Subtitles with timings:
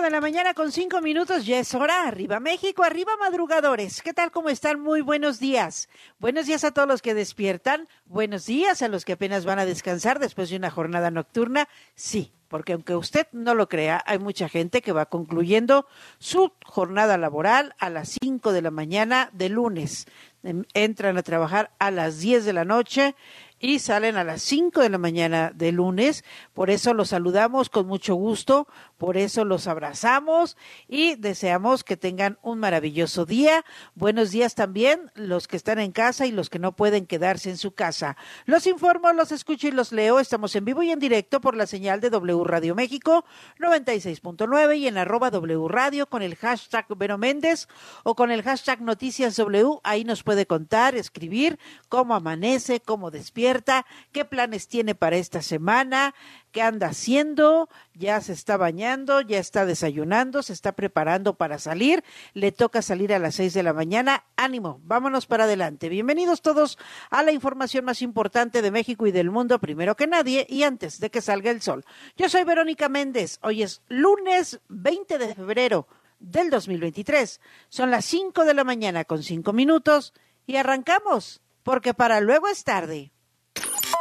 [0.00, 2.08] 5 de la mañana con 5 minutos, ya es hora.
[2.08, 4.00] Arriba México, arriba madrugadores.
[4.00, 4.30] ¿Qué tal?
[4.30, 4.80] ¿Cómo están?
[4.80, 5.90] Muy buenos días.
[6.18, 7.86] Buenos días a todos los que despiertan.
[8.06, 11.68] Buenos días a los que apenas van a descansar después de una jornada nocturna.
[11.94, 15.86] Sí, porque aunque usted no lo crea, hay mucha gente que va concluyendo
[16.18, 20.06] su jornada laboral a las 5 de la mañana de lunes.
[20.42, 23.14] Em, Entran a trabajar a las 10 de la noche
[23.60, 26.24] y salen a las 5 de la mañana de lunes.
[26.54, 28.66] Por eso los saludamos con mucho gusto,
[29.00, 33.64] por eso los abrazamos y deseamos que tengan un maravilloso día.
[33.94, 37.56] Buenos días también los que están en casa y los que no pueden quedarse en
[37.56, 38.18] su casa.
[38.44, 40.20] Los informo, los escucho y los leo.
[40.20, 43.24] Estamos en vivo y en directo por la señal de W Radio México
[43.58, 47.68] 96.9 y en arroba W Radio con el hashtag Vero Méndez
[48.02, 49.78] o con el hashtag Noticias W.
[49.82, 51.58] Ahí nos puede contar, escribir
[51.88, 56.14] cómo amanece, cómo despierta, qué planes tiene para esta semana,
[56.50, 62.04] qué anda haciendo, ya se está bañando, ya está desayunando, se está preparando para salir,
[62.34, 64.24] le toca salir a las seis de la mañana.
[64.36, 65.88] Ánimo, vámonos para adelante.
[65.88, 66.78] Bienvenidos todos
[67.10, 71.00] a la información más importante de México y del mundo, primero que nadie y antes
[71.00, 71.84] de que salga el sol.
[72.16, 75.86] Yo soy Verónica Méndez, hoy es lunes 20 de febrero
[76.18, 77.40] del 2023.
[77.68, 80.12] Son las 5 de la mañana con 5 minutos
[80.46, 83.12] y arrancamos, porque para luego es tarde.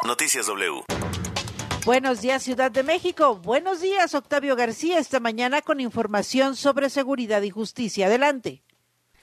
[0.06, 0.84] Noticias W.
[1.86, 3.38] Buenos días, Ciudad de México.
[3.38, 8.08] Buenos días, Octavio García, esta mañana con información sobre seguridad y justicia.
[8.08, 8.62] Adelante.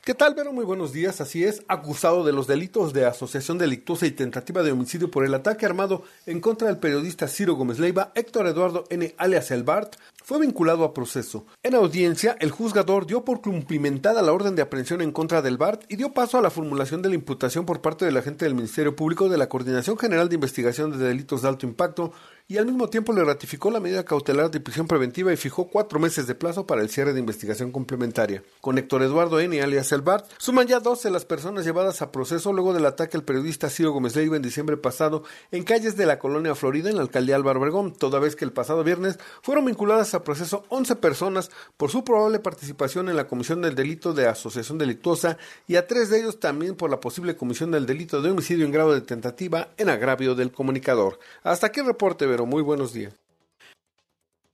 [0.06, 0.52] ¿Qué tal, Vero?
[0.52, 1.20] Muy buenos días.
[1.20, 5.34] Así es, acusado de los delitos de asociación delictuosa y tentativa de homicidio por el
[5.34, 9.14] ataque armado en contra del periodista Ciro Gómez Leiva, Héctor Eduardo N.
[9.18, 11.46] alias El Bart, fue vinculado a proceso.
[11.62, 15.84] En audiencia, el juzgador dio por cumplimentada la orden de aprehensión en contra del BART
[15.88, 18.96] y dio paso a la formulación de la imputación por parte del agente del Ministerio
[18.96, 22.12] Público de la Coordinación General de Investigación de Delitos de Alto Impacto
[22.48, 25.98] y al mismo tiempo le ratificó la medida cautelar de prisión preventiva y fijó cuatro
[25.98, 28.44] meses de plazo para el cierre de investigación complementaria.
[28.60, 29.60] Con Héctor Eduardo N.
[29.60, 33.24] alias El Bart, suman ya 12 las personas llevadas a proceso luego del ataque al
[33.24, 37.02] periodista Ciro Gómez Leiva en diciembre pasado en calles de la colonia Florida en la
[37.02, 41.50] alcaldía Álvaro Obregón, toda vez que el pasado viernes fueron vinculadas a proceso 11 personas
[41.76, 46.10] por su probable participación en la comisión del delito de asociación delictuosa y a tres
[46.10, 49.70] de ellos también por la posible comisión del delito de homicidio en grado de tentativa
[49.76, 51.18] en agravio del comunicador.
[51.42, 52.44] Hasta aquí el reporte, Vero.
[52.44, 53.14] Muy buenos días.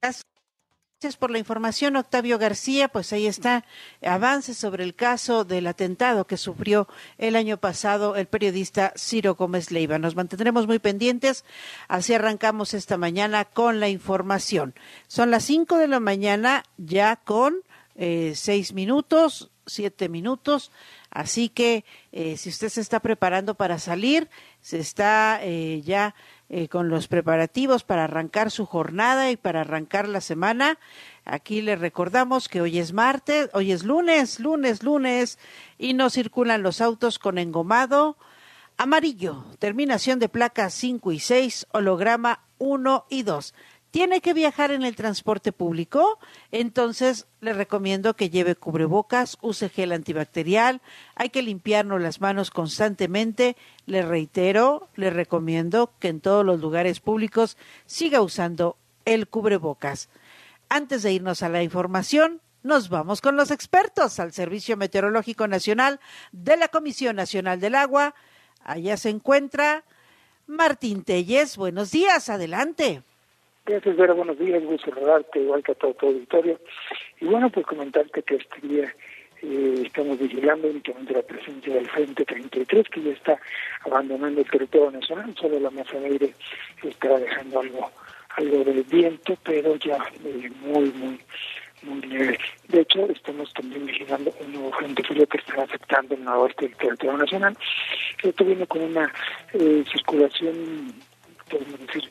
[0.00, 2.86] Gracias por la información, Octavio García.
[2.86, 3.64] Pues ahí está,
[4.06, 6.86] avances sobre el caso del atentado que sufrió
[7.18, 9.98] el año pasado el periodista Ciro Gómez Leiva.
[9.98, 11.44] Nos mantendremos muy pendientes.
[11.88, 14.74] Así arrancamos esta mañana con la información.
[15.08, 17.62] Son las cinco de la mañana, ya con
[17.96, 20.70] eh, seis minutos, siete minutos.
[21.10, 24.30] Así que eh, si usted se está preparando para salir,
[24.60, 26.14] se está eh, ya
[26.54, 30.78] eh, con los preparativos para arrancar su jornada y para arrancar la semana.
[31.24, 35.38] Aquí le recordamos que hoy es martes, hoy es lunes, lunes, lunes,
[35.78, 38.18] y no circulan los autos con engomado
[38.76, 43.54] amarillo, terminación de placas 5 y 6, holograma 1 y 2
[43.92, 46.18] tiene que viajar en el transporte público,
[46.50, 50.80] entonces le recomiendo que lleve cubrebocas, use gel antibacterial,
[51.14, 53.54] hay que limpiarnos las manos constantemente.
[53.84, 60.08] Le reitero, le recomiendo que en todos los lugares públicos siga usando el cubrebocas.
[60.70, 66.00] Antes de irnos a la información, nos vamos con los expertos al Servicio Meteorológico Nacional
[66.32, 68.14] de la Comisión Nacional del Agua.
[68.64, 69.84] Allá se encuentra
[70.46, 71.58] Martín Telles.
[71.58, 73.02] Buenos días, adelante.
[73.64, 74.14] Gracias, Vera.
[74.14, 74.62] Buenos días.
[74.64, 76.58] Gusto saludarte, igual que a todo tu auditorio.
[77.20, 78.94] Y bueno, pues comentarte que este día
[79.40, 83.38] eh, estamos vigilando únicamente la presencia del Frente 33, que ya está
[83.84, 85.34] abandonando el territorio nacional.
[85.40, 86.34] Solo la masa de aire
[86.82, 87.90] está dejando algo
[88.36, 91.20] algo de viento, pero ya eh, muy, muy,
[91.82, 92.38] muy leve.
[92.68, 96.76] De hecho, estamos también vigilando un nuevo frente frío que está afectando el noroeste del
[96.76, 97.56] territorio nacional.
[98.22, 99.12] Esto viene con una
[99.52, 100.94] eh, circulación,
[101.50, 102.08] podemos decir,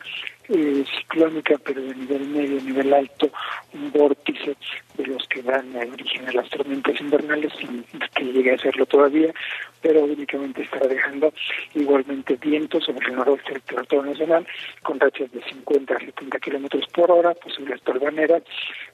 [0.53, 3.29] eh, ciclónica, pero de nivel medio, nivel alto,
[3.73, 4.55] un vórtice
[4.97, 7.83] de los que dan origen a las tormentas invernales, sin
[8.15, 9.33] que llegue a hacerlo todavía,
[9.81, 11.33] pero únicamente está dejando
[11.73, 14.47] igualmente vientos sobre el noroeste del territorio nacional,
[14.83, 18.43] con rachas de 50 a 70 kilómetros por hora, posibles torbaneras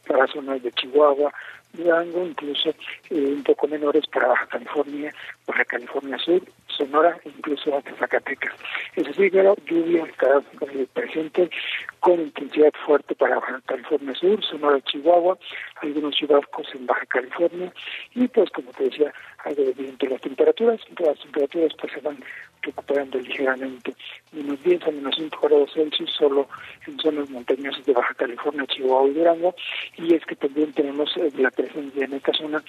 [0.08, 1.34] para zonas de Chihuahua,
[1.78, 2.76] Durango, incluso eh,
[3.10, 5.14] un poco menores para Baja California,
[5.46, 8.54] Baja California Sur, Sonora e incluso hasta Zacatecas.
[8.96, 10.42] Eso sí, pero lluvia está
[10.74, 11.50] eh, presente
[12.00, 15.38] con intensidad fuerte para Baja California Sur, Sonora, Chihuahua,
[15.82, 17.72] algunos chubascos en Baja California
[18.16, 19.14] y pues como te decía,
[19.46, 20.06] algo de viento.
[20.08, 22.18] Las temperaturas, las temperaturas pues se van
[22.62, 23.96] recuperando ligeramente,
[24.32, 26.48] menos 10 a menos 5 grados Celsius solo
[26.86, 29.56] en zonas montañosas de Baja California, Chihuahua y Durango,
[29.98, 32.64] y es que también tenemos eh, la presencia en esta zona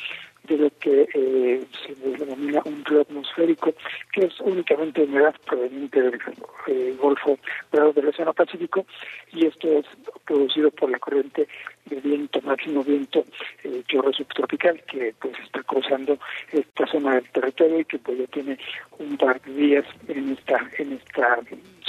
[0.45, 3.75] de lo que eh, se denomina un río atmosférico,
[4.13, 6.19] que es únicamente humedad proveniente del
[6.67, 7.39] eh, Golfo
[7.73, 8.87] del Océano Pacífico,
[9.33, 9.87] y esto es
[10.25, 11.49] producido por la corriente
[11.87, 13.25] de viento, máximo viento
[13.65, 16.19] eh, chorro subtropical, que pues está cruzando
[16.53, 18.59] esta zona del territorio y que pues ya tiene
[18.99, 21.41] un par de días en esta, en esta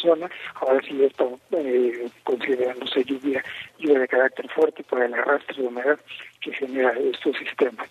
[0.01, 0.29] zona.
[0.55, 3.43] Ahora sí está eh, considerándose lluvia,
[3.77, 5.99] lluvia de carácter fuerte por el arrastre de humedad
[6.41, 7.89] que genera estos sistemas.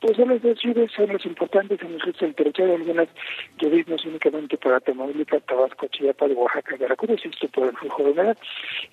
[0.00, 3.08] Pues las dos lluvias son las importantes en el resto del territorio, algunas
[3.58, 8.38] lloviznas únicamente para Tamaulipas, Tabasco, Chiapas, Oaxaca, Veracruz, esto por el flujo de humedad,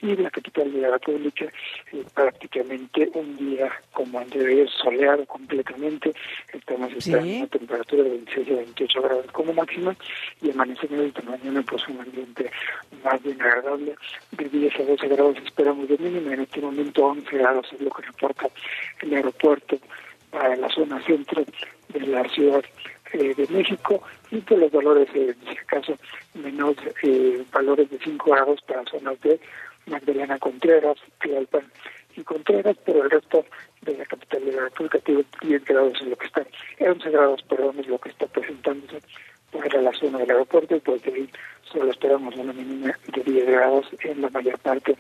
[0.02, 1.46] y la capital de la República
[1.94, 6.14] eh, prácticamente un día como anterior soleado completamente,
[6.52, 9.96] estamos en una temperatura de 26 a 28 grados como máxima,
[10.42, 12.52] y amanecemos esta mañana pues un ambiente
[13.04, 13.96] más bien agradable,
[14.32, 17.90] de 10 a 12 grados esperamos de mínima, en este momento 11 grados es lo
[17.92, 18.50] que reporta
[19.02, 19.80] el aeropuerto
[20.32, 21.44] para la zona centro
[21.90, 22.64] de la Ciudad
[23.14, 25.98] eh, de México y que los valores, eh, en este caso,
[26.34, 29.40] menos eh, valores de 5 grados para zonas de
[29.86, 31.72] Magdalena Contreras, Tlalpan
[32.16, 33.46] y Contreras, pero el resto
[33.82, 36.46] de la capital de la República tiene 10 grados es lo que está,
[36.80, 39.00] 11 grados, perdón, es lo que está presentándose
[39.52, 41.30] por la zona del aeropuerto pues de ahí
[41.72, 44.96] solo esperamos una mínima de 10 grados en la mayor parte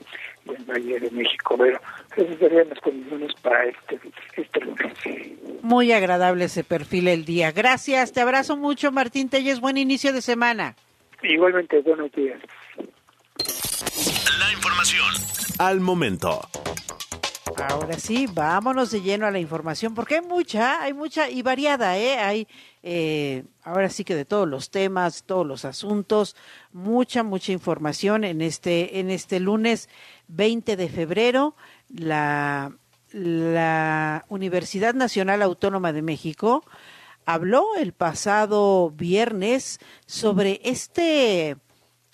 [0.45, 1.55] del Valle de México.
[1.57, 1.79] Pero
[2.15, 3.99] esas serían las condiciones para este,
[4.35, 4.93] este lunes.
[5.61, 7.51] Muy agradable se perfila el día.
[7.51, 10.75] Gracias, te abrazo mucho Martín Telles, buen inicio de semana.
[11.23, 12.39] Igualmente, buenos días.
[14.39, 15.13] La información
[15.59, 16.41] al momento.
[17.59, 21.97] Ahora sí, vámonos de lleno a la información, porque hay mucha, hay mucha y variada,
[21.97, 22.19] ¿eh?
[22.19, 22.47] Hay,
[22.83, 26.35] eh, ahora sí que de todos los temas, todos los asuntos,
[26.71, 29.89] mucha, mucha información en este, en este lunes
[30.27, 31.55] 20 de febrero.
[31.89, 32.73] La,
[33.11, 36.63] la Universidad Nacional Autónoma de México
[37.25, 41.57] habló el pasado viernes sobre este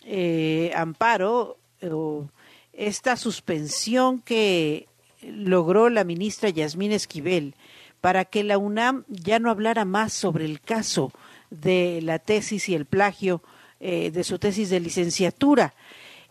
[0.05, 2.29] eh, amparo o
[2.71, 4.87] esta suspensión que
[5.31, 7.55] logró la ministra Yasmín Esquivel
[8.01, 11.11] para que la UNAM ya no hablara más sobre el caso
[11.49, 13.41] de la tesis y el plagio
[13.79, 15.73] eh, de su tesis de licenciatura.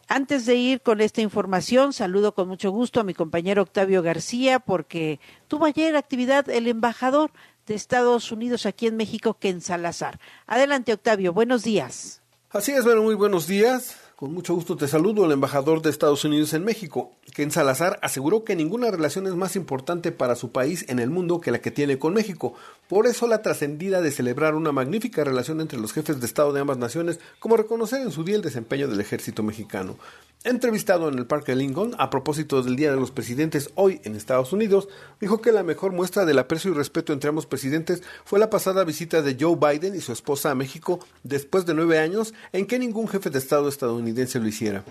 [0.09, 4.59] Antes de ir con esta información, saludo con mucho gusto a mi compañero Octavio García
[4.59, 7.31] porque tuvo ayer actividad el embajador
[7.67, 10.19] de Estados Unidos aquí en México, Ken Salazar.
[10.47, 12.21] Adelante, Octavio, buenos días.
[12.51, 13.97] Así es, bueno, muy buenos días.
[14.17, 18.45] Con mucho gusto te saludo, el embajador de Estados Unidos en México, Ken Salazar, aseguró
[18.45, 21.71] que ninguna relación es más importante para su país en el mundo que la que
[21.71, 22.55] tiene con México.
[22.93, 26.61] Por eso la trascendida de celebrar una magnífica relación entre los jefes de Estado de
[26.61, 29.97] ambas naciones, como reconocer en su día el desempeño del ejército mexicano.
[30.45, 34.53] Entrevistado en el Parque Lincoln a propósito del Día de los Presidentes hoy en Estados
[34.53, 34.91] Unidos,
[35.23, 38.85] dijo que la mejor muestra del aprecio y respeto entre ambos presidentes fue la pasada
[38.85, 42.79] visita de Joe Biden y su esposa a México después de nueve años en que
[42.79, 44.85] ningún jefe de Estado estadounidense lo hiciera.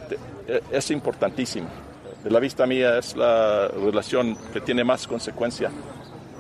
[0.72, 1.70] Es importantísimo.
[2.24, 5.70] De la vista mía es la relación que tiene más consecuencia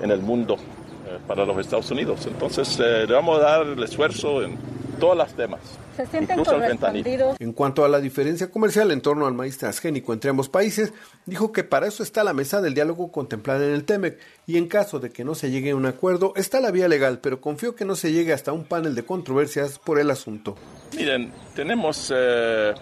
[0.01, 0.80] en el mundo eh,
[1.27, 2.25] para los Estados Unidos.
[2.27, 4.57] Entonces eh, le vamos a dar el esfuerzo en
[4.99, 5.59] todos los temas.
[5.97, 7.35] ¿Se sienten correspondidos?
[7.39, 10.93] En cuanto a la diferencia comercial en torno al maíz transgénico entre ambos países,
[11.25, 14.67] dijo que para eso está la mesa del diálogo contemplada en el TEMEC y en
[14.67, 17.75] caso de que no se llegue a un acuerdo está la vía legal, pero confío
[17.75, 20.55] que no se llegue hasta un panel de controversias por el asunto.
[20.95, 22.73] Miren, tenemos eh,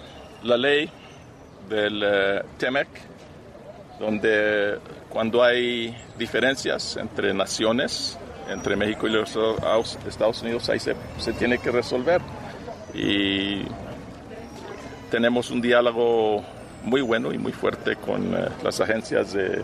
[0.43, 0.89] la ley
[1.69, 2.87] del eh, TEMEC,
[3.99, 4.79] donde
[5.09, 8.17] cuando hay diferencias entre naciones,
[8.49, 9.37] entre México y los
[10.07, 12.21] Estados Unidos, ahí se, se tiene que resolver.
[12.93, 13.63] Y
[15.11, 16.43] tenemos un diálogo
[16.83, 19.63] muy bueno y muy fuerte con uh, las agencias de,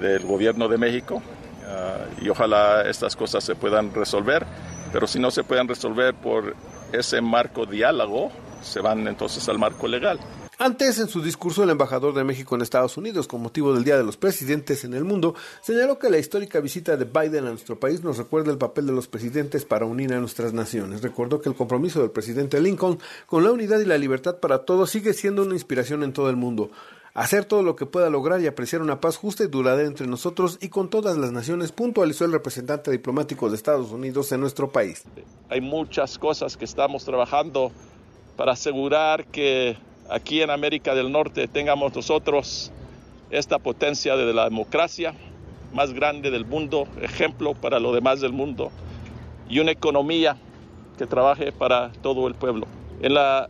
[0.00, 4.44] del gobierno de México uh, y ojalá estas cosas se puedan resolver,
[4.92, 6.54] pero si no se pueden resolver por
[6.92, 8.30] ese marco diálogo,
[8.62, 10.18] se van entonces al marco legal.
[10.58, 13.98] Antes, en su discurso, el embajador de México en Estados Unidos, con motivo del Día
[13.98, 17.78] de los Presidentes en el mundo, señaló que la histórica visita de Biden a nuestro
[17.78, 21.02] país nos recuerda el papel de los presidentes para unir a nuestras naciones.
[21.02, 24.88] Recordó que el compromiso del presidente Lincoln con la unidad y la libertad para todos
[24.88, 26.70] sigue siendo una inspiración en todo el mundo.
[27.12, 30.56] Hacer todo lo que pueda lograr y apreciar una paz justa y duradera entre nosotros
[30.62, 35.04] y con todas las naciones, puntualizó el representante diplomático de Estados Unidos en nuestro país.
[35.50, 37.72] Hay muchas cosas que estamos trabajando
[38.36, 39.76] para asegurar que
[40.10, 42.72] aquí en América del Norte tengamos nosotros
[43.30, 45.14] esta potencia de la democracia
[45.72, 48.70] más grande del mundo, ejemplo para lo demás del mundo,
[49.48, 50.36] y una economía
[50.96, 52.66] que trabaje para todo el pueblo.
[53.02, 53.48] En la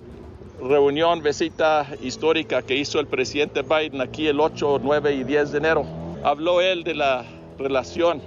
[0.60, 5.58] reunión, visita histórica que hizo el presidente Biden aquí el 8, 9 y 10 de
[5.58, 5.86] enero,
[6.24, 7.24] habló él de la
[7.58, 8.20] relación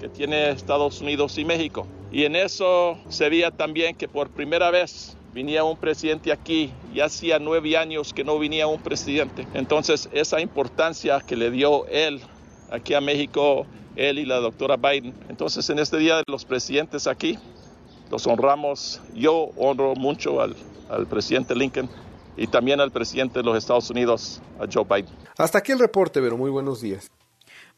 [0.00, 1.86] que tiene Estados Unidos y México.
[2.10, 7.00] Y en eso se veía también que por primera vez venía un presidente aquí y
[7.00, 9.46] hacía nueve años que no venía un presidente.
[9.52, 12.20] Entonces, esa importancia que le dio él
[12.70, 15.12] aquí a México, él y la doctora Biden.
[15.28, 17.36] Entonces, en este Día de los Presidentes aquí,
[18.10, 19.00] los honramos.
[19.14, 20.54] Yo honro mucho al,
[20.88, 21.88] al presidente Lincoln
[22.36, 25.12] y también al presidente de los Estados Unidos, a Joe Biden.
[25.36, 27.10] Hasta aquí el reporte, pero muy buenos días.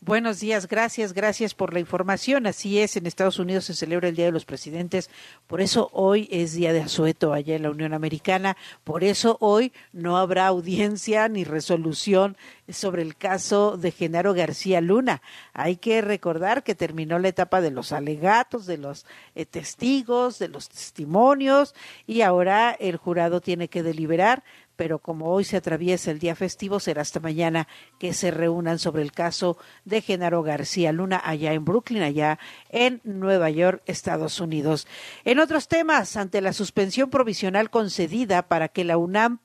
[0.03, 2.47] Buenos días, gracias, gracias por la información.
[2.47, 5.11] Así es, en Estados Unidos se celebra el Día de los Presidentes,
[5.47, 9.73] por eso hoy es Día de Asueto allá en la Unión Americana, por eso hoy
[9.93, 12.37] no habrá audiencia ni resolución
[12.69, 15.23] sobre el caso de Genaro García Luna.
[15.55, 20.49] Hay que recordar que terminó la etapa de los alegatos, de los eh, testigos, de
[20.49, 21.75] los testimonios
[22.07, 24.45] y ahora el jurado tiene que deliberar
[24.77, 27.67] pero como hoy se atraviesa el día festivo, será hasta mañana
[27.99, 33.01] que se reúnan sobre el caso de Genaro García Luna allá en Brooklyn, allá en
[33.05, 34.87] Nueva York, Estados Unidos.
[35.25, 39.41] En otros temas, ante la suspensión provisional concedida para que la UNAM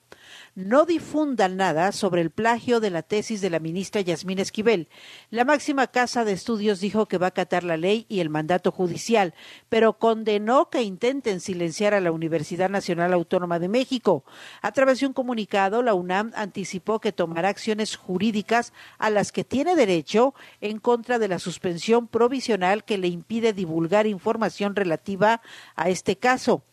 [0.55, 4.89] no difundan nada sobre el plagio de la tesis de la ministra Yasmín Esquivel.
[5.29, 8.71] La máxima casa de estudios dijo que va a acatar la ley y el mandato
[8.71, 9.33] judicial,
[9.69, 14.25] pero condenó que intenten silenciar a la Universidad Nacional Autónoma de México.
[14.61, 19.45] A través de un comunicado, la UNAM anticipó que tomará acciones jurídicas a las que
[19.45, 25.41] tiene derecho en contra de la suspensión provisional que le impide divulgar información relativa
[25.75, 26.63] a este caso.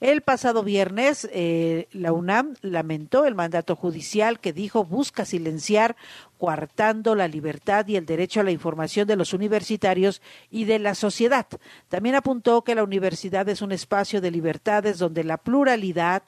[0.00, 5.96] El pasado viernes, eh, la UNAM lamentó el mandato judicial que dijo busca silenciar
[6.38, 10.20] coartando la libertad y el derecho a la información de los universitarios
[10.50, 11.46] y de la sociedad.
[11.88, 16.22] También apuntó que la universidad es un espacio de libertades donde la pluralidad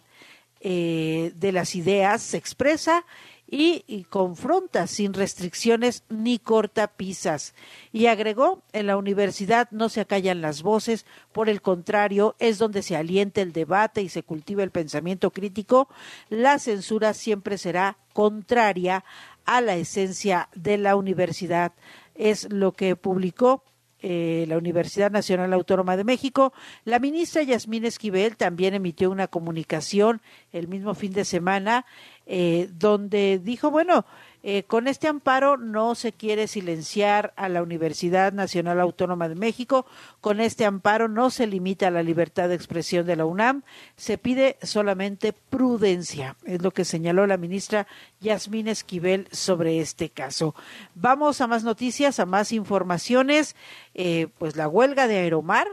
[0.60, 3.06] eh, de las ideas se expresa
[3.50, 7.54] y, confronta sin restricciones ni cortapisas.
[7.92, 12.82] Y agregó, en la universidad no se acallan las voces, por el contrario, es donde
[12.82, 15.88] se alienta el debate y se cultiva el pensamiento crítico.
[16.28, 19.04] La censura siempre será contraria
[19.44, 21.72] a la esencia de la universidad.
[22.14, 23.64] Es lo que publicó
[24.02, 26.52] eh, la Universidad Nacional Autónoma de México.
[26.84, 30.20] La ministra Yasmín Esquivel también emitió una comunicación
[30.52, 31.84] el mismo fin de semana
[32.26, 34.06] eh, donde dijo, bueno,
[34.42, 39.86] eh, con este amparo no se quiere silenciar a la Universidad Nacional Autónoma de México,
[40.20, 43.62] con este amparo no se limita la libertad de expresión de la UNAM,
[43.96, 47.86] se pide solamente prudencia, es lo que señaló la ministra
[48.20, 50.54] Yasmín Esquivel sobre este caso.
[50.94, 53.56] Vamos a más noticias, a más informaciones,
[53.94, 55.68] eh, pues la huelga de Aeromar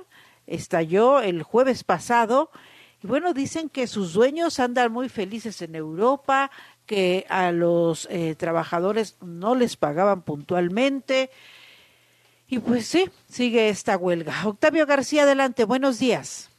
[0.46, 2.50] estalló el jueves pasado.
[3.04, 6.50] Y bueno, dicen que sus dueños andan muy felices en Europa,
[6.88, 11.30] que a los eh, trabajadores no les pagaban puntualmente.
[12.48, 14.48] Y pues sí, sigue esta huelga.
[14.48, 16.50] Octavio García, adelante, buenos días.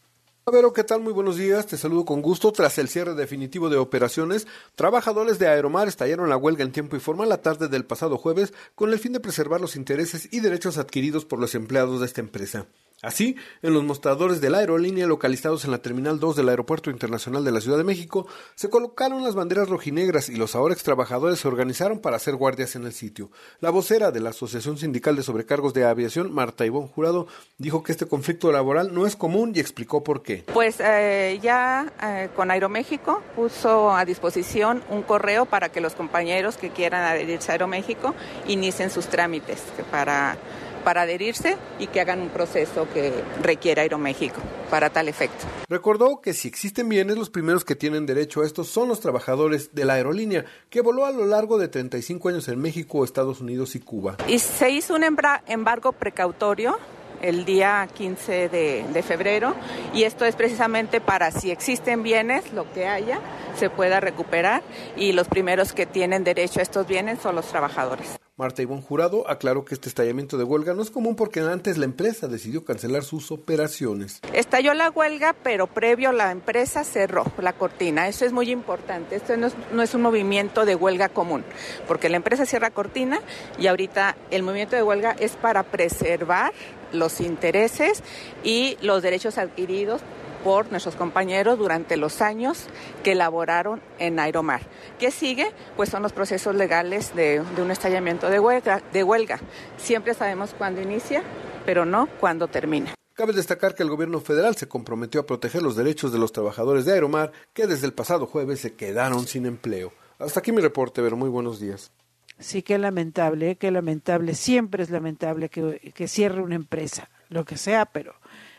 [0.51, 1.01] Vero, ¿qué tal?
[1.01, 1.67] Muy buenos días.
[1.67, 2.53] Te saludo con gusto.
[2.53, 7.01] Tras el cierre definitivo de operaciones, trabajadores de Aeromar estallaron la huelga en tiempo y
[7.01, 10.79] forma la tarde del pasado jueves con el fin de preservar los intereses y derechos
[10.79, 12.67] adquiridos por los empleados de esta empresa.
[13.01, 17.45] Así, en los mostradores de la aerolínea localizados en la Terminal 2 del Aeropuerto Internacional
[17.45, 21.39] de la Ciudad de México, se colocaron las banderas rojinegras y los ahora ex trabajadores
[21.39, 23.31] se organizaron para hacer guardias en el sitio.
[23.61, 27.93] La vocera de la Asociación Sindical de Sobrecargos de Aviación, Marta Ivón Jurado, dijo que
[27.93, 30.45] este conflicto laboral no es común y explicó por qué.
[30.53, 36.57] Pues eh, ya eh, con Aeroméxico puso a disposición un correo para que los compañeros
[36.57, 38.17] que quieran adherirse a Aeroméxico
[38.49, 40.37] inicien sus trámites para
[40.79, 43.13] para adherirse y que hagan un proceso que
[43.43, 45.47] requiera Aeroméxico para tal efecto.
[45.69, 49.75] Recordó que si existen bienes, los primeros que tienen derecho a esto son los trabajadores
[49.75, 53.75] de la aerolínea, que voló a lo largo de 35 años en México, Estados Unidos
[53.75, 54.17] y Cuba.
[54.27, 56.79] Y se hizo un embargo precautorio
[57.23, 59.55] el día 15 de, de, febrero
[59.93, 63.21] y esto es precisamente para si existen bienes, lo que haya,
[63.57, 64.63] se pueda recuperar
[64.97, 68.19] y los primeros que tienen derecho a estos bienes son los trabajadores.
[68.39, 71.87] Marta Ivón Jurado aclaró que este estallamiento de huelga no es común porque antes la
[71.87, 74.21] empresa decidió cancelar sus operaciones.
[74.33, 78.07] Estalló la huelga, pero previo la empresa cerró la cortina.
[78.07, 79.17] Eso es muy importante.
[79.17, 81.43] Esto no es, no es un movimiento de huelga común,
[81.89, 83.21] porque la empresa cierra cortina
[83.59, 86.53] y ahorita el movimiento de huelga es para preservar
[86.93, 88.05] los intereses
[88.45, 90.01] y los derechos adquiridos
[90.45, 92.67] por nuestros compañeros durante los años
[93.03, 94.63] que elaboraron en Aeromar.
[94.99, 95.53] ¿Qué sigue?
[95.77, 99.41] Pues son los procesos legales de, de un estallamiento de huelga, de huelga.
[99.77, 101.23] Siempre sabemos cuándo inicia,
[101.67, 102.95] pero no cuándo termina.
[103.15, 106.85] Cabe destacar que el gobierno federal se comprometió a proteger los derechos de los trabajadores
[106.85, 109.93] de Aeromar que desde el pasado jueves se quedaron sin empleo.
[110.21, 111.91] Hasta aquí mi reporte, pero muy buenos días.
[112.39, 114.37] Sí, qué lamentable, qué lamentable.
[114.37, 118.15] Siempre es lamentable que, que cierre una empresa, lo que sea, pero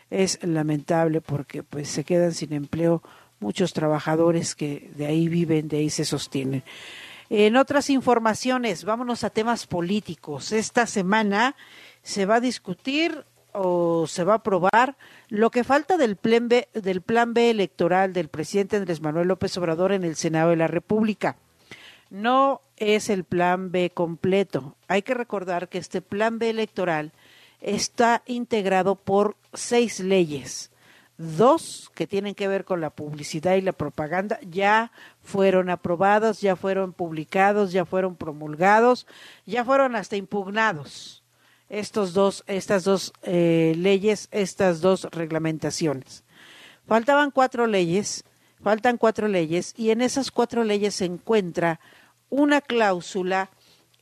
[0.10, 3.04] es lamentable porque pues se quedan sin empleo
[3.40, 6.64] muchos trabajadores que de ahí viven, de ahí se sostienen.
[7.30, 10.52] En otras informaciones, vámonos a temas políticos.
[10.52, 11.56] Esta semana
[12.02, 16.68] se va a discutir o se va a aprobar lo que falta del plan B,
[16.74, 20.68] del plan B electoral del presidente Andrés Manuel López Obrador en el Senado de la
[20.68, 21.38] República.
[22.10, 24.76] No es el plan B completo.
[24.88, 27.12] Hay que recordar que este plan B electoral
[27.62, 30.72] está integrado por seis leyes.
[31.18, 34.92] Dos que tienen que ver con la publicidad y la propaganda ya
[35.22, 39.06] fueron aprobados, ya fueron publicados, ya fueron promulgados,
[39.46, 41.24] ya fueron hasta impugnados.
[41.68, 46.24] Estos dos, estas dos eh, leyes, estas dos reglamentaciones.
[46.88, 48.24] Faltaban cuatro leyes,
[48.64, 51.82] faltan cuatro leyes, y en esas cuatro leyes se encuentra
[52.30, 53.50] una cláusula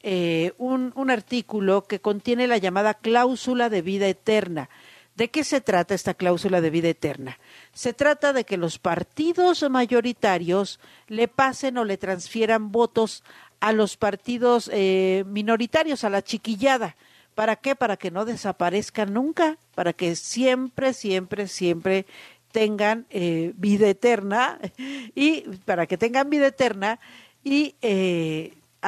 [0.09, 4.69] eh, un, un, artículo que contiene la llamada cláusula de vida eterna.
[5.17, 7.37] ¿De qué se trata esta cláusula de vida eterna?
[7.73, 13.25] Se trata de que los partidos mayoritarios le pasen o le transfieran votos
[13.59, 16.95] a los partidos eh, minoritarios, a la chiquillada.
[17.35, 17.75] ¿Para qué?
[17.75, 22.05] Para que no desaparezcan nunca, para que siempre, siempre, siempre
[22.53, 24.57] tengan eh, vida eterna
[25.15, 26.97] y para que tengan vida eterna
[27.43, 27.75] y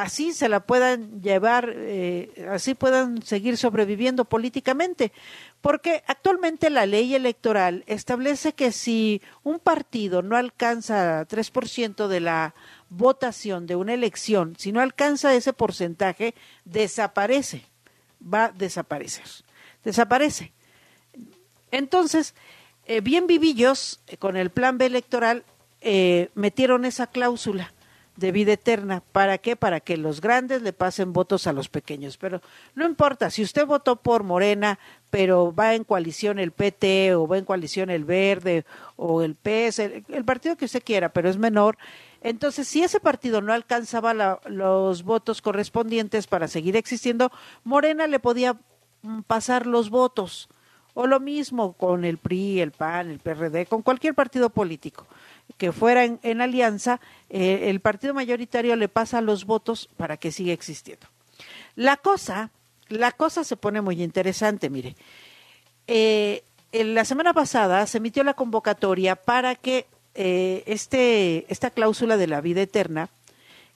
[0.02, 5.12] así se la puedan llevar, eh, así puedan seguir sobreviviendo políticamente.
[5.60, 12.54] Porque actualmente la ley electoral establece que si un partido no alcanza 3% de la
[12.88, 16.34] votación de una elección, si no alcanza ese porcentaje,
[16.64, 17.66] desaparece,
[18.22, 19.26] va a desaparecer,
[19.84, 20.52] desaparece.
[21.70, 22.34] Entonces,
[22.86, 25.44] eh, bien vivillos, eh, con el plan B electoral,
[26.34, 27.72] metieron esa cláusula
[28.16, 29.02] de vida eterna.
[29.12, 29.56] ¿Para qué?
[29.56, 32.16] Para que los grandes le pasen votos a los pequeños.
[32.16, 32.40] Pero
[32.74, 34.78] no importa, si usted votó por Morena,
[35.10, 38.64] pero va en coalición el PT o va en coalición el Verde
[38.96, 41.78] o el PS, el, partido que usted quiera, pero es menor,
[42.22, 47.32] entonces si ese partido no alcanzaba los votos correspondientes para seguir existiendo,
[47.64, 48.56] Morena le podía
[49.02, 50.48] mm, pasar los votos.
[50.92, 55.06] O lo mismo con el PRI, el PAN, el PRD, con cualquier partido político
[55.56, 60.32] que fuera en, en alianza, eh, el partido mayoritario le pasa los votos para que
[60.32, 61.06] siga existiendo.
[61.76, 62.50] La cosa,
[62.88, 64.96] la cosa se pone muy interesante, mire.
[65.86, 72.16] Eh, en la semana pasada se emitió la convocatoria para que eh, este, esta cláusula
[72.16, 73.08] de la vida eterna,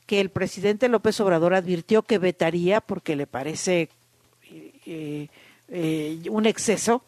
[0.07, 3.89] que el presidente López Obrador advirtió que vetaría porque le parece
[4.87, 7.03] un exceso,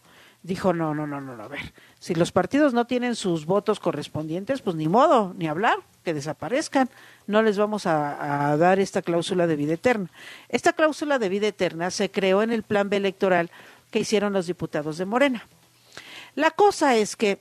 [0.47, 4.63] dijo, no, no, no, no, a ver, si los partidos no tienen sus votos correspondientes,
[4.63, 6.89] pues ni modo, ni hablar, que desaparezcan.
[7.27, 10.09] No les vamos a, a, dar esta cláusula de vida eterna.
[10.49, 13.51] Esta cláusula de vida eterna se creó en el plan B electoral
[13.91, 15.47] que hicieron los diputados de Morena.
[16.35, 17.41] La cosa es que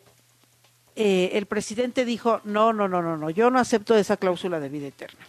[0.95, 4.69] eh, el presidente dijo, no, no, no, no, no, yo no acepto esa cláusula de
[4.69, 5.19] vida eterna.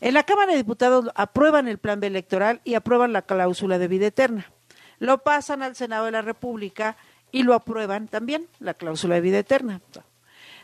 [0.00, 3.88] En la Cámara de Diputados aprueban el plan B electoral y aprueban la cláusula de
[3.88, 4.50] vida eterna.
[5.00, 6.96] Lo pasan al Senado de la República
[7.32, 9.80] y lo aprueban también, la cláusula de vida eterna.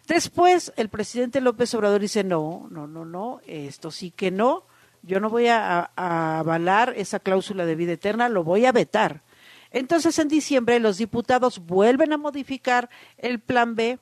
[0.07, 4.65] Después el presidente López Obrador dice, no, no, no, no, esto sí que no,
[5.03, 9.23] yo no voy a, avalar esa cláusula de vida eterna, lo voy a vetar.
[9.71, 13.99] Entonces en diciembre los diputados vuelven a modificar el plan B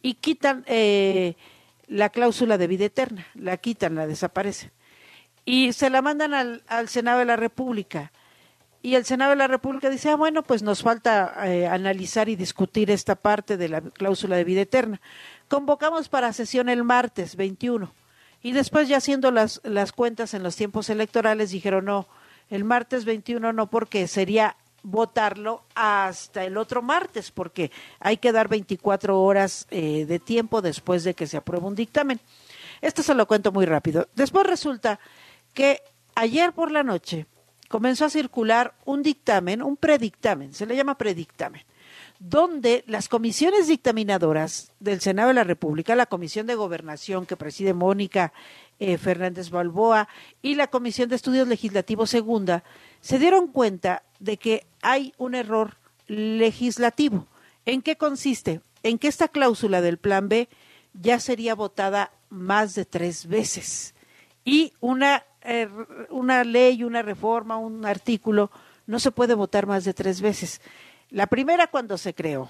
[0.00, 1.36] y quitan eh,
[1.86, 4.72] la cláusula de vida eterna, la quitan, la desaparecen.
[5.44, 8.12] Y se la mandan al Senado de la República
[8.80, 12.36] y el Senado de la República dice, ah, bueno, pues nos falta eh, analizar y
[12.36, 15.00] discutir esta parte de la cláusula de vida eterna.
[15.48, 17.92] Convocamos para sesión el martes 21
[18.42, 22.06] y después ya haciendo las, las cuentas en los tiempos electorales dijeron, no,
[22.50, 28.48] el martes 21 no, porque sería votarlo hasta el otro martes, porque hay que dar
[28.48, 32.20] 24 horas eh, de tiempo después de que se apruebe un dictamen.
[32.80, 34.08] Esto se lo cuento muy rápido.
[34.14, 35.00] Después resulta
[35.52, 35.82] que
[36.14, 37.26] ayer por la noche
[37.68, 41.62] comenzó a circular un dictamen, un predictamen, se le llama predictamen,
[42.18, 47.74] donde las comisiones dictaminadoras del Senado de la República, la Comisión de Gobernación que preside
[47.74, 48.32] Mónica
[48.80, 50.08] eh, Fernández Balboa
[50.42, 52.64] y la Comisión de Estudios Legislativos Segunda,
[53.00, 55.76] se dieron cuenta de que hay un error
[56.06, 57.26] legislativo.
[57.66, 58.62] ¿En qué consiste?
[58.82, 60.48] En que esta cláusula del Plan B
[60.94, 63.94] ya sería votada más de tres veces
[64.48, 65.68] y una eh,
[66.10, 68.50] una ley, una reforma, un artículo,
[68.86, 70.60] no se puede votar más de tres veces.
[71.10, 72.48] La primera cuando se creó,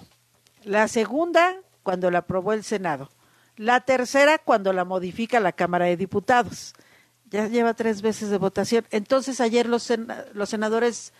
[0.65, 3.11] la segunda cuando la aprobó el Senado,
[3.57, 6.75] la tercera cuando la modifica la Cámara de Diputados.
[7.31, 8.87] Ya lleva tres veces de votación.
[8.91, 9.93] Entonces ayer los,
[10.33, 11.13] los senadores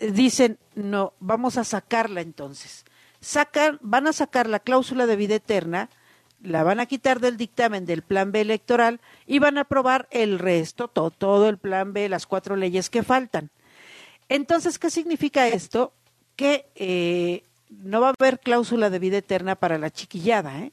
[0.00, 2.84] dicen, no, vamos a sacarla entonces.
[3.20, 5.90] Sacan, van a sacar la cláusula de vida eterna,
[6.42, 10.38] la van a quitar del dictamen del plan B electoral y van a aprobar el
[10.38, 13.50] resto, todo, todo el plan B, las cuatro leyes que faltan.
[14.28, 15.92] Entonces, ¿qué significa esto?
[16.36, 20.60] Que eh, no va a haber cláusula de vida eterna para la chiquillada.
[20.60, 20.72] ¿eh?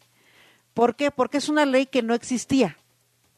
[0.73, 1.11] ¿Por qué?
[1.11, 2.77] Porque es una ley que no existía.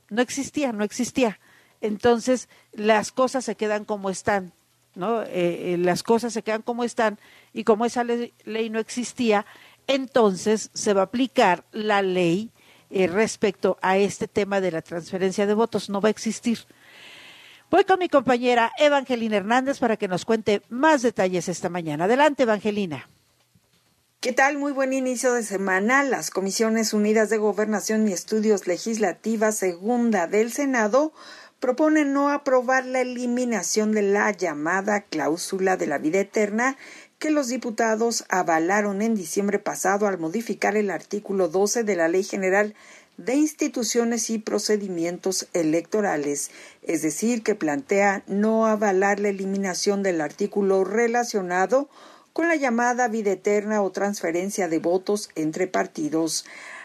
[0.09, 1.39] No existía, no existía.
[1.81, 4.53] Entonces, las cosas se quedan como están.
[4.95, 5.23] ¿no?
[5.23, 7.17] Eh, eh, las cosas se quedan como están
[7.51, 9.45] y como esa ley, ley no existía,
[9.87, 12.51] entonces se va a aplicar la ley
[12.89, 15.89] eh, respecto a este tema de la transferencia de votos.
[15.89, 16.59] No va a existir.
[17.71, 22.03] Voy con mi compañera Evangelina Hernández para que nos cuente más detalles esta mañana.
[22.03, 23.09] Adelante, Evangelina.
[24.19, 24.57] ¿Qué tal?
[24.57, 26.03] Muy buen inicio de semana.
[26.03, 31.13] Las Comisiones Unidas de Gobernación y Estudios Legislativas Segunda del Senado
[31.59, 36.77] proponen no aprobar la eliminación de la llamada cláusula de la vida eterna
[37.23, 42.25] que los diputados avalaron en diciembre pasado al modificar el artículo 12 de la Ley
[42.25, 42.75] General
[43.15, 50.83] de instituciones y procedimientos electorales, es decir, que plantea no avalar la eliminación del artículo
[50.83, 51.88] relacionado
[52.33, 56.43] con la llamada vida eterna o transferencia de votos entre partidos.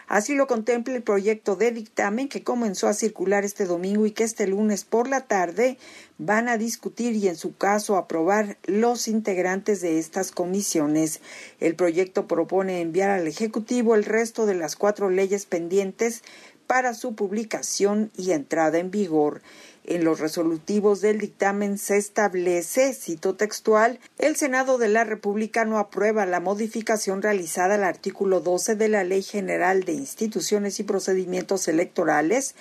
[0.09, 4.23] Así lo contempla el proyecto de dictamen que comenzó a circular este domingo y que
[4.23, 5.77] este lunes por la tarde
[6.17, 11.21] van a discutir y en su caso aprobar los integrantes de estas comisiones.
[11.59, 16.23] El proyecto propone enviar al Ejecutivo el resto de las cuatro leyes pendientes
[16.65, 19.43] para su publicación y entrada en vigor.
[19.85, 25.79] En los resolutivos del dictamen se establece, cito textual, el Senado de la República no
[25.79, 31.67] aprueba la modificación realizada al artículo 12 de la Ley General de Instituciones y Procedimientos
[31.67, 32.55] Electorales,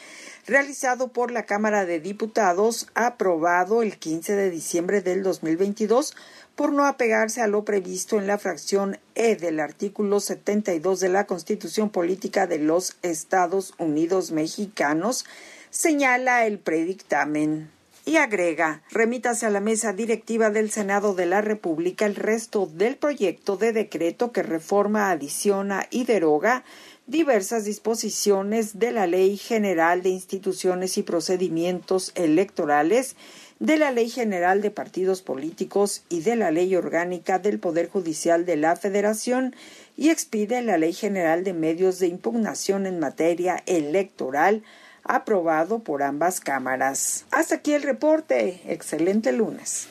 [0.47, 6.15] realizado por la Cámara de Diputados, aprobado el 15 de diciembre del 2022,
[6.59, 11.27] por no apegarse a lo previsto en la fracción E del artículo 72 de la
[11.27, 15.25] Constitución Política de los Estados Unidos Mexicanos,
[15.71, 17.71] señala el predictamen.
[18.05, 22.97] Y agrega, remítase a la mesa directiva del Senado de la República el resto del
[22.97, 26.65] proyecto de decreto que reforma, adiciona y deroga
[27.07, 33.15] diversas disposiciones de la Ley General de Instituciones y Procedimientos Electorales,
[33.59, 38.47] de la Ley General de Partidos Políticos y de la Ley Orgánica del Poder Judicial
[38.47, 39.55] de la Federación
[39.97, 44.63] y expide la Ley General de Medios de Impugnación en materia electoral,
[45.09, 47.25] aprobado por ambas cámaras.
[47.31, 48.61] Hasta aquí el reporte.
[48.67, 49.89] Excelente lunes.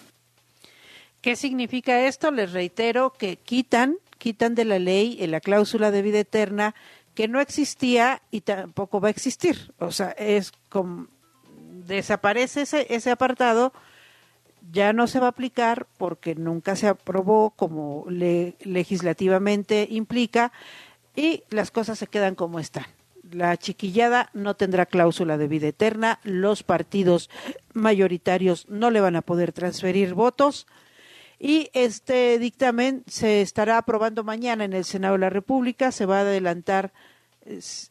[1.22, 2.32] ¿Qué significa esto?
[2.32, 6.76] Les reitero que quitan, quitan de la ley la cláusula de vida eterna
[7.16, 9.74] que no existía y tampoco va a existir.
[9.80, 11.08] O sea, es como
[11.88, 13.74] desaparece ese, ese apartado,
[14.72, 20.52] ya no se va a aplicar porque nunca se aprobó como le, legislativamente implica
[21.16, 22.86] y las cosas se quedan como están
[23.32, 27.30] la chiquillada no tendrá cláusula de vida eterna, los partidos
[27.74, 30.68] mayoritarios no le van a poder transferir votos
[31.40, 36.20] y este dictamen se estará aprobando mañana en el Senado de la República, se va
[36.20, 36.94] a adelantar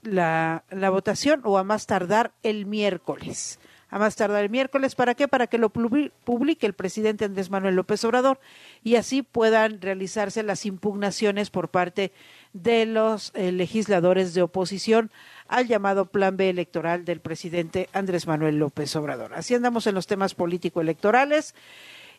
[0.03, 3.59] la, la votación o a más tardar el miércoles
[3.97, 4.95] a más tardar el miércoles.
[4.95, 5.27] ¿Para qué?
[5.27, 8.39] Para que lo publique el presidente Andrés Manuel López Obrador
[8.85, 12.13] y así puedan realizarse las impugnaciones por parte
[12.53, 15.11] de los eh, legisladores de oposición
[15.49, 19.33] al llamado Plan B electoral del presidente Andrés Manuel López Obrador.
[19.33, 21.55] Así andamos en los temas político-electorales.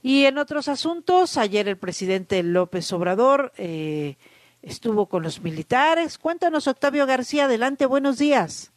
[0.01, 4.17] Y en otros asuntos, ayer el presidente López Obrador eh,
[4.63, 6.17] estuvo con los militares.
[6.17, 8.71] Cuéntanos, Octavio García, adelante, buenos días.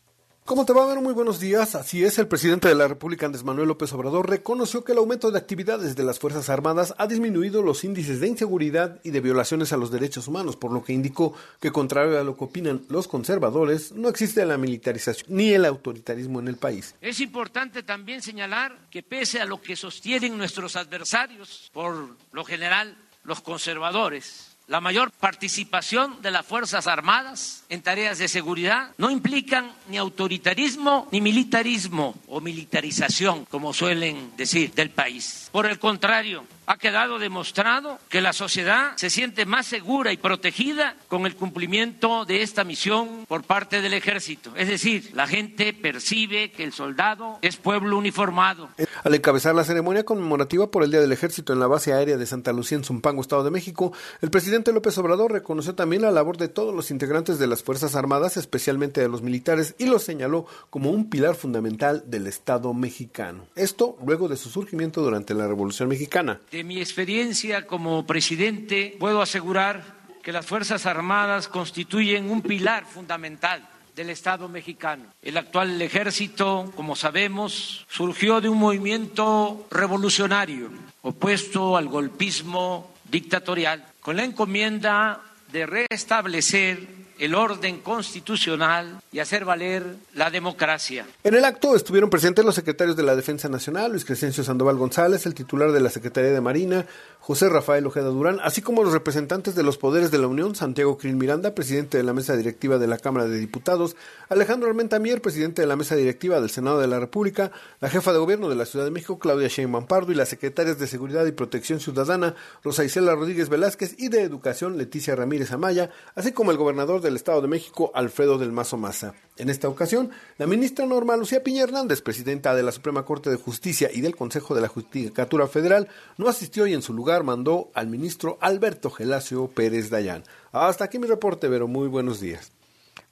[0.44, 1.00] ¿Cómo te va a ver?
[1.00, 1.76] Muy buenos días.
[1.76, 5.30] Así es, el presidente de la República, Andrés Manuel López Obrador, reconoció que el aumento
[5.30, 9.72] de actividades de las Fuerzas Armadas ha disminuido los índices de inseguridad y de violaciones
[9.72, 13.06] a los derechos humanos, por lo que indicó que, contrario a lo que opinan los
[13.06, 16.96] conservadores, no existe la militarización ni el autoritarismo en el país.
[17.00, 22.96] Es importante también señalar que pese a lo que sostienen nuestros adversarios, por lo general
[23.22, 29.72] los conservadores, la mayor participación de las Fuerzas Armadas en tareas de seguridad no implican
[29.88, 35.48] ni autoritarismo ni militarismo o militarización, como suelen decir, del país.
[35.50, 40.94] Por el contrario, ha quedado demostrado que la sociedad se siente más segura y protegida
[41.08, 44.52] con el cumplimiento de esta misión por parte del ejército.
[44.54, 48.68] Es decir, la gente percibe que el soldado es pueblo uniformado.
[49.02, 52.24] Al encabezar la ceremonia conmemorativa por el Día del Ejército en la base aérea de
[52.24, 56.36] Santa Lucía en Zumpango, Estado de México, el presidente López Obrador reconoció también la labor
[56.36, 60.46] de todos los integrantes de las Fuerzas Armadas, especialmente de los militares, y los señaló
[60.70, 63.46] como un pilar fundamental del Estado mexicano.
[63.56, 66.38] Esto luego de su surgimiento durante la Revolución Mexicana.
[66.60, 69.82] De mi experiencia como presidente, puedo asegurar
[70.22, 75.04] que las Fuerzas Armadas constituyen un pilar fundamental del Estado mexicano.
[75.22, 80.70] El actual ejército, como sabemos, surgió de un movimiento revolucionario
[81.00, 86.86] opuesto al golpismo dictatorial, con la encomienda de restablecer
[87.20, 91.06] el orden constitucional y hacer valer la democracia.
[91.22, 95.26] En el acto estuvieron presentes los secretarios de la Defensa Nacional, Luis Crescencio Sandoval González,
[95.26, 96.86] el titular de la Secretaría de Marina,
[97.20, 100.96] José Rafael Ojeda Durán, así como los representantes de los poderes de la Unión, Santiago
[100.96, 103.96] Krill Miranda, presidente de la mesa directiva de la Cámara de Diputados,
[104.30, 108.14] Alejandro Armenta Mier, presidente de la mesa directiva del Senado de la República, la jefa
[108.14, 111.26] de gobierno de la Ciudad de México, Claudia Sheinbaum Pardo, y las secretarias de Seguridad
[111.26, 116.50] y Protección Ciudadana, Rosa Isela Rodríguez Velázquez, y de Educación, Leticia Ramírez Amaya, así como
[116.50, 119.14] el gobernador de del Estado de México, Alfredo del Mazo Maza.
[119.36, 123.36] En esta ocasión, la ministra Norma Lucía Piña Hernández, presidenta de la Suprema Corte de
[123.36, 127.70] Justicia y del Consejo de la Judicatura Federal, no asistió y en su lugar mandó
[127.74, 130.22] al ministro Alberto Gelacio Pérez Dayán.
[130.52, 131.66] Hasta aquí mi reporte, Vero.
[131.66, 132.52] Muy buenos días.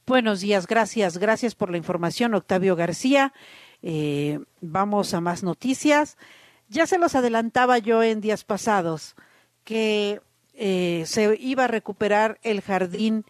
[0.06, 3.34] Buenos días, gracias, gracias por la información, Octavio García.
[3.82, 6.16] Eh, vamos a más noticias.
[6.68, 9.16] Ya se los adelantaba yo en días pasados
[9.64, 10.20] que
[10.54, 13.24] eh, se iba a recuperar el jardín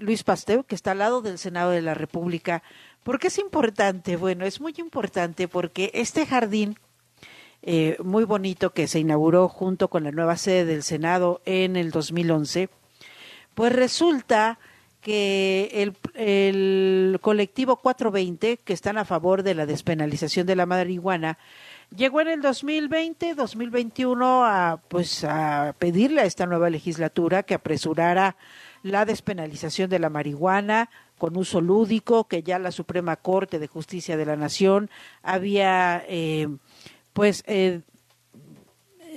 [0.00, 2.62] Luis Pasteur, que está al lado del Senado de la República.
[3.02, 4.16] ¿Por qué es importante?
[4.16, 6.76] Bueno, es muy importante porque este jardín
[7.62, 11.90] eh, muy bonito que se inauguró junto con la nueva sede del Senado en el
[11.90, 12.68] 2011,
[13.54, 14.58] pues resulta
[15.00, 21.38] que el, el colectivo 420, que están a favor de la despenalización de la marihuana,
[21.94, 28.36] llegó en el 2020, 2021 a pues a pedirle a esta nueva legislatura que apresurara
[28.86, 34.16] la despenalización de la marihuana con uso lúdico que ya la Suprema Corte de Justicia
[34.16, 34.90] de la Nación
[35.22, 36.48] había eh,
[37.12, 37.80] pues eh,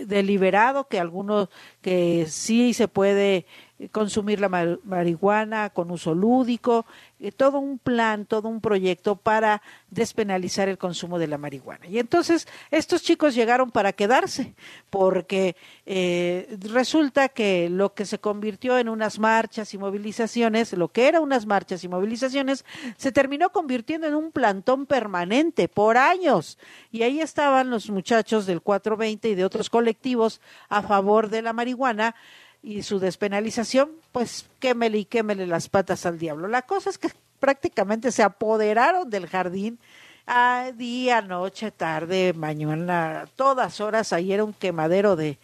[0.06, 1.50] deliberado que algunos
[1.82, 3.46] que sí se puede
[3.92, 4.50] consumir la
[4.84, 6.86] marihuana con uso lúdico,
[7.20, 11.86] eh, todo un plan, todo un proyecto para despenalizar el consumo de la marihuana.
[11.88, 14.56] Y entonces estos chicos llegaron para quedarse,
[14.90, 15.56] porque
[15.86, 21.20] eh, resulta que lo que se convirtió en unas marchas y movilizaciones, lo que era
[21.20, 22.64] unas marchas y movilizaciones,
[22.98, 26.58] se terminó convirtiendo en un plantón permanente por años.
[26.92, 31.54] Y ahí estaban los muchachos del 420 y de otros colectivos a favor de la
[31.54, 32.16] marihuana
[32.62, 36.48] y su despenalización, pues quémele y quémele las patas al diablo.
[36.48, 39.80] La cosa es que prácticamente se apoderaron del jardín
[40.28, 45.40] a día, noche, tarde, mañana, todas horas, ahí era un quemadero de,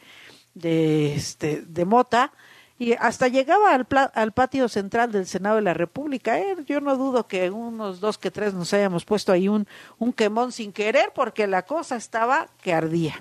[0.53, 2.31] de, este, de mota
[2.77, 6.39] y hasta llegaba al, al patio central del Senado de la República.
[6.39, 10.11] Eh, yo no dudo que unos dos que tres nos hayamos puesto ahí un, un
[10.11, 13.15] quemón sin querer porque la cosa estaba que ardía.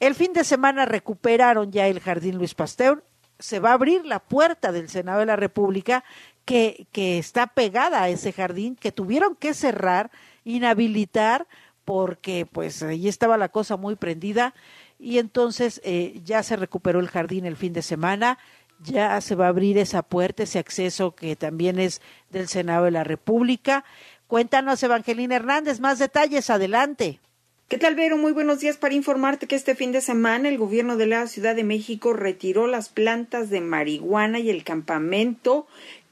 [0.00, 3.02] El fin de semana recuperaron ya el Jardín Luis Pasteur.
[3.38, 6.04] Se va a abrir la puerta del Senado de la República
[6.44, 10.10] que, que está pegada a ese jardín, que tuvieron que cerrar,
[10.44, 11.46] inhabilitar,
[11.84, 14.54] porque pues ahí estaba la cosa muy prendida
[14.98, 18.38] y entonces eh, ya se recuperó el jardín el fin de semana,
[18.80, 22.90] ya se va a abrir esa puerta, ese acceso que también es del Senado de
[22.90, 23.84] la República.
[24.26, 27.20] Cuéntanos, Evangelina Hernández, más detalles, adelante.
[27.68, 28.16] ¿Qué tal, Vero?
[28.16, 31.54] Muy buenos días para informarte que este fin de semana el gobierno de la Ciudad
[31.54, 35.66] de México retiró las plantas de marihuana y el campamento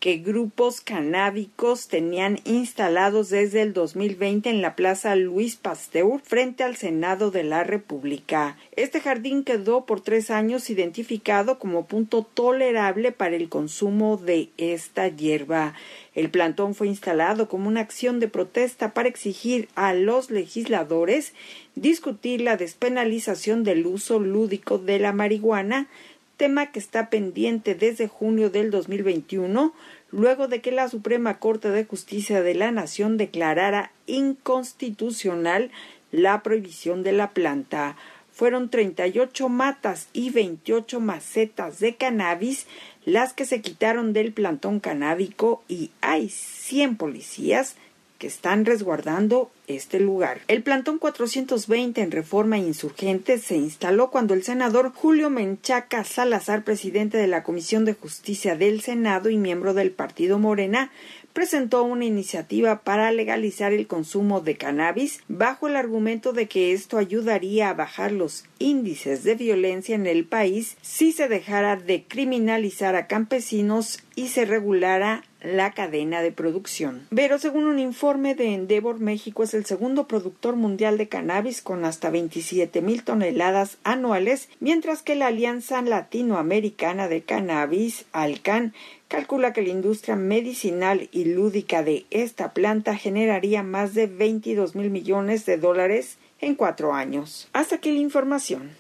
[0.07, 6.77] que grupos canábicos tenían instalados desde el 2020 en la Plaza Luis Pasteur frente al
[6.77, 8.57] Senado de la República.
[8.77, 15.09] Este jardín quedó por tres años identificado como punto tolerable para el consumo de esta
[15.09, 15.75] hierba.
[16.15, 21.33] El plantón fue instalado como una acción de protesta para exigir a los legisladores
[21.75, 25.89] discutir la despenalización del uso lúdico de la marihuana,
[26.37, 29.73] tema que está pendiente desde junio del 2021,
[30.11, 35.71] luego de que la Suprema Corte de Justicia de la Nación declarara inconstitucional
[36.13, 37.97] la prohibición de la planta.
[38.33, 42.67] Fueron 38 matas y 28 macetas de cannabis
[43.07, 47.77] las que se quitaron del plantón canábico y hay 100 policías
[48.19, 50.41] que están resguardando este lugar.
[50.49, 57.19] El plantón 420 en Reforma Insurgente se instaló cuando el senador Julio Menchaca Salazar, presidente
[57.19, 60.91] de la Comisión de Justicia del Senado y miembro del Partido Morena,
[61.37, 66.97] presentó una iniciativa para legalizar el consumo de cannabis bajo el argumento de que esto
[66.97, 72.97] ayudaría a bajar los índices de violencia en el país si se dejara de criminalizar
[72.97, 77.07] a campesinos y se regulara la cadena de producción.
[77.15, 81.85] Pero según un informe de Endeavor, México es el segundo productor mundial de cannabis con
[81.85, 88.73] hasta 27 mil toneladas anuales, mientras que la Alianza Latinoamericana de Cannabis, ALCAN,
[89.09, 94.91] calcula que la industria medicinal y lúdica de esta planta generaría más de 22 mil
[94.91, 97.49] millones de dólares en cuatro años.
[97.53, 98.77] Hasta aquí la información.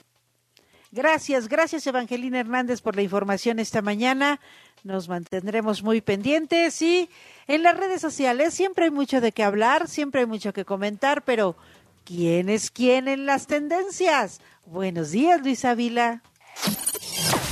[0.93, 4.41] Gracias, gracias Evangelina Hernández por la información esta mañana.
[4.83, 7.11] Nos mantendremos muy pendientes y
[7.49, 11.22] en las redes sociales siempre hay mucho de qué hablar, siempre hay mucho que comentar,
[11.22, 11.57] pero
[12.05, 14.41] ¿quién es quién en las tendencias?
[14.64, 16.22] Buenos días, Luis Ávila.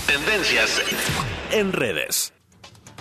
[0.07, 0.81] Tendencias
[1.51, 2.34] en redes.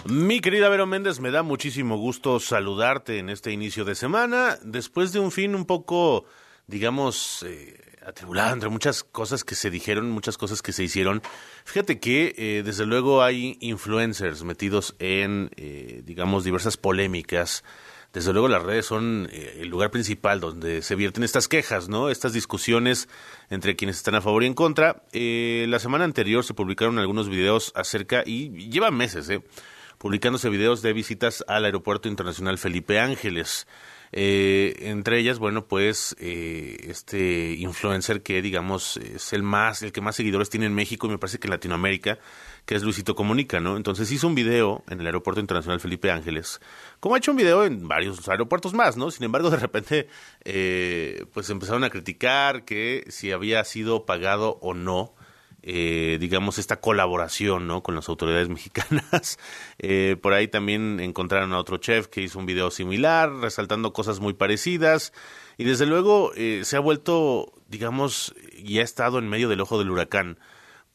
[0.06, 5.14] Mi querida Vero Méndez, me da muchísimo gusto saludarte en este inicio de semana, después
[5.14, 6.26] de un fin un poco,
[6.68, 11.22] digamos, eh, atribulado entre muchas cosas que se dijeron, muchas cosas que se hicieron.
[11.64, 17.64] Fíjate que eh, desde luego hay influencers metidos en, eh, digamos, diversas polémicas.
[18.12, 22.10] Desde luego las redes son eh, el lugar principal donde se vierten estas quejas, ¿no?
[22.10, 23.08] Estas discusiones
[23.50, 25.04] entre quienes están a favor y en contra.
[25.14, 29.42] La semana anterior se publicaron algunos videos acerca, y llevan meses, ¿eh?
[30.04, 33.68] Publicándose videos de visitas al Aeropuerto Internacional Felipe Ángeles.
[34.12, 40.02] Eh, entre ellas, bueno, pues eh, este influencer que digamos es el más, el que
[40.02, 42.20] más seguidores tiene en México y me parece que en Latinoamérica,
[42.66, 43.78] que es Luisito Comunica, ¿no?
[43.78, 46.60] Entonces hizo un video en el Aeropuerto Internacional Felipe Ángeles,
[47.00, 49.10] como ha hecho un video en varios aeropuertos más, ¿no?
[49.10, 50.10] Sin embargo, de repente,
[50.44, 55.14] eh, pues empezaron a criticar que si había sido pagado o no
[55.64, 57.82] eh, digamos, esta colaboración ¿no?
[57.82, 59.40] con las autoridades mexicanas.
[59.80, 64.20] Eh, por ahí también encontraron a otro chef que hizo un video similar, resaltando cosas
[64.20, 65.14] muy parecidas.
[65.58, 69.80] Y desde luego eh, se ha vuelto, digamos, y ha estado en medio del ojo
[69.80, 70.38] del huracán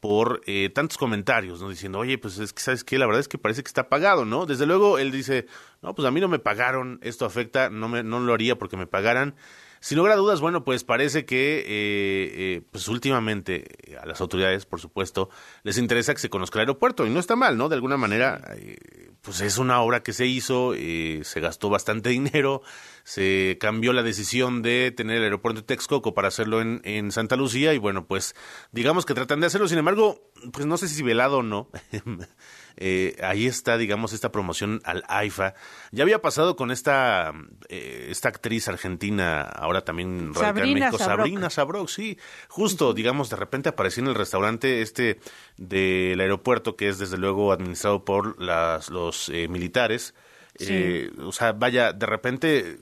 [0.01, 1.69] por eh, tantos comentarios, ¿no?
[1.69, 2.99] Diciendo, oye, pues es que, ¿sabes qué?
[2.99, 4.47] La verdad es que parece que está pagado, ¿no?
[4.47, 5.47] Desde luego él dice,
[5.83, 8.77] no, pues a mí no me pagaron, esto afecta, no, me, no lo haría porque
[8.77, 9.35] me pagaran.
[9.81, 14.21] Sin lugar a dudas, bueno, pues parece que, eh, eh, pues últimamente eh, a las
[14.21, 15.31] autoridades, por supuesto,
[15.63, 17.69] les interesa que se conozca el aeropuerto y no está mal, ¿no?
[17.69, 18.77] De alguna manera, eh,
[19.23, 22.63] pues es una obra que se hizo, eh, se gastó bastante dinero,
[23.05, 27.37] se cambió la decisión de tener el aeropuerto de Texcoco para hacerlo en, en Santa
[27.37, 28.35] Lucía y bueno, pues
[28.73, 31.69] digamos que tratan de hacerlo, sin embargo, pues no sé si velado o no.
[32.81, 35.55] Eh, ahí está, digamos, esta promoción al AIFA.
[35.91, 37.33] Ya había pasado con esta,
[37.69, 41.19] eh, esta actriz argentina, ahora también radica en Sabrina México, Sabrok.
[41.19, 42.19] Sabrina Sabrok, sí.
[42.49, 45.19] Justo, digamos, de repente apareció en el restaurante este
[45.57, 50.15] del aeropuerto, que es desde luego administrado por las, los eh, militares.
[50.61, 52.79] Eh, o sea, vaya, de repente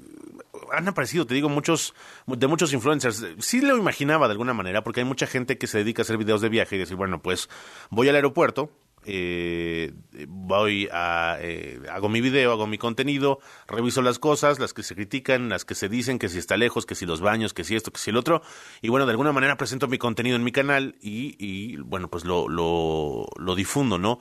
[0.72, 1.94] han aparecido, te digo, muchos
[2.26, 3.24] de muchos influencers.
[3.38, 6.18] Sí lo imaginaba de alguna manera, porque hay mucha gente que se dedica a hacer
[6.18, 7.48] videos de viaje y decir, bueno, pues
[7.90, 8.70] voy al aeropuerto,
[9.06, 9.92] eh,
[10.28, 13.38] voy a eh, hago mi video, hago mi contenido,
[13.68, 16.86] reviso las cosas, las que se critican, las que se dicen que si está lejos,
[16.86, 18.42] que si los baños, que si esto, que si el otro,
[18.82, 22.24] y bueno, de alguna manera presento mi contenido en mi canal y, y bueno, pues
[22.24, 24.18] lo, lo, lo difundo, ¿no?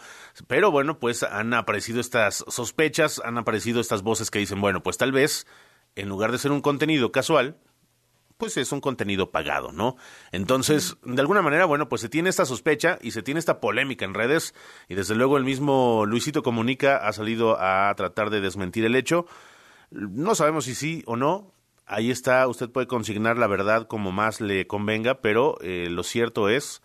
[0.48, 4.98] Pero bueno, pues han aparecido estas sospechas, han aparecido estas voces que dicen, bueno, pues
[4.98, 5.48] tal vez
[5.96, 7.58] en lugar de ser un contenido casual,
[8.38, 9.96] pues es un contenido pagado, ¿no?
[10.32, 14.06] Entonces, de alguna manera, bueno, pues se tiene esta sospecha y se tiene esta polémica
[14.06, 14.54] en redes
[14.90, 19.26] y desde luego el mismo Luisito Comunica ha salido a tratar de desmentir el hecho.
[19.92, 21.54] No sabemos si sí o no.
[21.86, 26.50] Ahí está, usted puede consignar la verdad como más le convenga, pero eh, lo cierto
[26.50, 26.82] es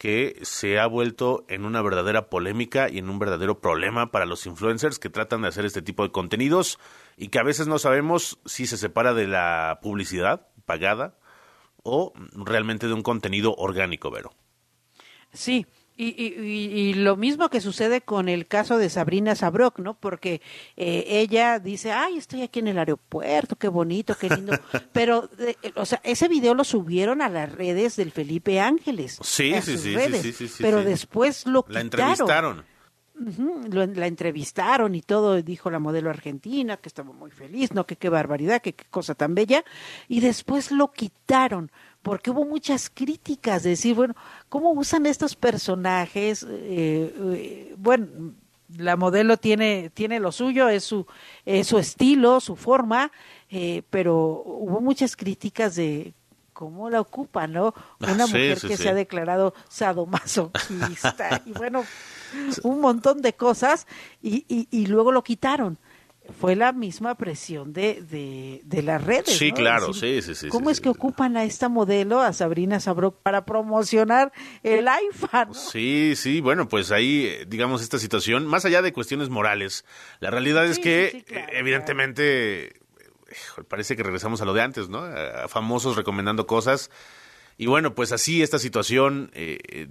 [0.00, 4.46] que se ha vuelto en una verdadera polémica y en un verdadero problema para los
[4.46, 6.78] influencers que tratan de hacer este tipo de contenidos
[7.18, 11.14] y que a veces no sabemos si se separa de la publicidad pagada
[11.82, 12.12] o
[12.46, 14.30] realmente de un contenido orgánico, Vero.
[15.32, 15.66] Sí,
[15.96, 19.94] y, y, y- y lo mismo que sucede con el caso de Sabrina Sabrok, ¿no?
[19.94, 20.40] Porque
[20.76, 24.52] eh, ella dice, ay, estoy aquí en el aeropuerto, qué bonito, qué lindo.
[24.92, 29.18] Pero, eh, o sea, ese video lo subieron a las redes del Felipe Ángeles.
[29.22, 32.08] Sí, sí, sus sí, redes, sí, sí, sí, Pero después lo La quitaron.
[32.10, 32.64] entrevistaron.
[33.70, 37.96] Lo- la entrevistaron y todo, dijo la modelo argentina que estaba muy feliz, no que
[37.96, 39.62] qué barbaridad, que qué cosa tan bella,
[40.08, 41.70] y después lo quitaron
[42.02, 44.14] porque hubo muchas críticas de decir, bueno,
[44.48, 46.46] ¿cómo usan estos personajes?
[46.48, 48.06] Eh, eh, bueno,
[48.78, 51.06] la modelo tiene, tiene lo suyo, es su,
[51.44, 53.12] es su estilo, su forma,
[53.50, 56.14] eh, pero hubo muchas críticas de
[56.54, 57.74] cómo la ocupan, ¿no?
[58.00, 58.82] Una Ah, Sí, mujer sí, que sí.
[58.84, 61.84] se ha declarado sadomasoquista y bueno,
[62.62, 63.86] un montón de cosas
[64.22, 65.78] y, y, y luego lo quitaron.
[66.38, 69.36] Fue la misma presión de, de, de las redes.
[69.36, 69.56] Sí, ¿no?
[69.56, 70.48] claro, Decir, sí, sí, sí.
[70.48, 74.84] ¿Cómo sí, es que ocupan a esta modelo, a Sabrina Sabrok, para promocionar el?
[74.84, 75.54] ¿no?
[75.54, 79.84] Sí, sí, bueno, pues ahí, eh, digamos, esta situación, más allá de cuestiones morales,
[80.20, 82.80] la realidad es que, claro, eh, evidentemente,
[83.68, 84.98] parece que regresamos a lo de antes, ¿no?
[84.98, 86.90] A famosos recomendando cosas.
[87.60, 89.86] Y bueno, pues así esta situación eh, eh,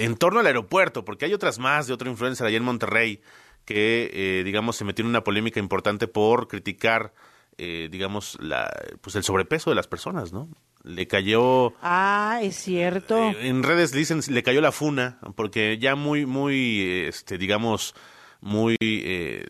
[0.00, 3.20] en torno al aeropuerto, porque hay otras más de otro influencer allá en Monterrey
[3.64, 7.14] que, eh, digamos, se metió en una polémica importante por criticar,
[7.56, 8.68] eh, digamos, la,
[9.00, 10.48] pues el sobrepeso de las personas, ¿no?
[10.82, 11.72] Le cayó...
[11.82, 13.16] Ah, es cierto.
[13.16, 17.94] Eh, en redes dicen le cayó la funa porque ya muy muy este digamos
[18.40, 19.46] muy eh,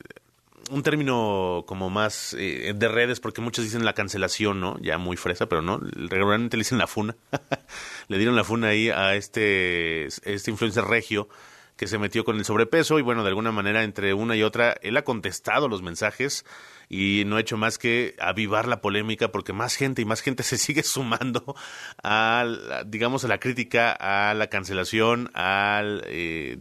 [0.70, 5.16] un término como más eh, de redes porque muchos dicen la cancelación no ya muy
[5.16, 7.16] fresa pero no regularmente le dicen la funa.
[8.08, 11.28] Le dieron la funa ahí a este este influencer regio
[11.76, 14.74] que se metió con el sobrepeso y bueno, de alguna manera entre una y otra,
[14.82, 16.44] él ha contestado los mensajes
[16.88, 20.42] y no ha hecho más que avivar la polémica porque más gente y más gente
[20.42, 21.54] se sigue sumando
[22.02, 26.58] a, la- digamos, a la crítica, a la cancelación, al, eh,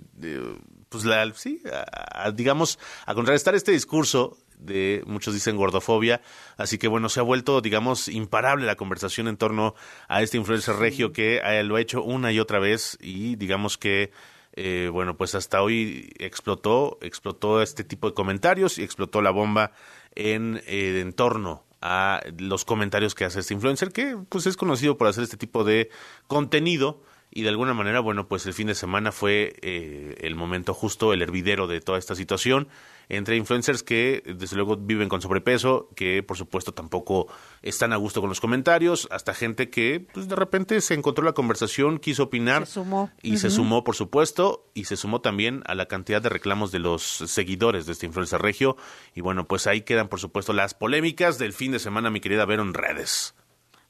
[0.89, 6.21] pues la, sí, a- a, digamos, a contrarrestar este discurso de muchos dicen gordofobia,
[6.57, 9.75] así que bueno, se ha vuelto, digamos, imparable la conversación en torno
[10.07, 13.77] a este influencer regio que eh, lo ha hecho una y otra vez y digamos
[13.77, 14.11] que
[14.59, 19.71] eh, bueno, pues hasta hoy explotó, explotó este tipo de comentarios y explotó la bomba
[20.15, 24.97] en, eh, en torno a los comentarios que hace este influencer, que pues es conocido
[24.97, 25.91] por hacer este tipo de
[26.25, 30.73] contenido y de alguna manera, bueno, pues el fin de semana fue eh, el momento
[30.73, 32.67] justo, el hervidero de toda esta situación
[33.09, 37.27] entre influencers que desde luego viven con sobrepeso, que por supuesto tampoco
[37.61, 41.31] están a gusto con los comentarios, hasta gente que pues de repente se encontró la
[41.31, 43.09] conversación, quiso opinar Se sumó.
[43.21, 46.79] y se sumó, por supuesto, y se sumó también a la cantidad de reclamos de
[46.79, 48.75] los seguidores de este influencer regio.
[49.15, 52.45] Y bueno, pues ahí quedan, por supuesto, las polémicas del fin de semana, mi querida
[52.45, 53.35] Vero, en redes.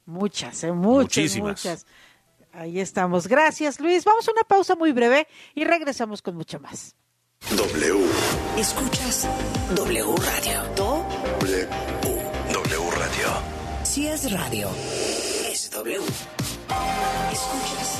[0.06, 1.50] Muchas, eh, muchas, Muchísimas.
[1.64, 1.86] muchas.
[2.58, 3.28] Ahí estamos.
[3.28, 4.04] Gracias, Luis.
[4.04, 6.96] Vamos a una pausa muy breve y regresamos con mucho más.
[7.56, 8.04] W.
[8.56, 9.28] Escuchas
[9.76, 10.64] W Radio.
[10.74, 11.04] Do,
[11.40, 11.68] W.
[12.52, 13.28] W Radio.
[13.84, 14.68] si es radio,
[15.48, 16.00] es W.
[17.32, 17.98] Escuchas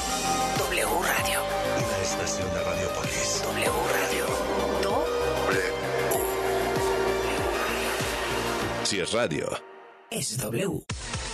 [0.59, 1.41] W Radio.
[1.77, 3.43] Una estación de Radiopolis.
[3.45, 4.27] W Radio.
[4.83, 5.05] Do,
[8.83, 9.47] Si es radio.
[10.11, 10.83] es W.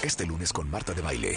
[0.03, 1.37] Este lunes con Marta de Baile.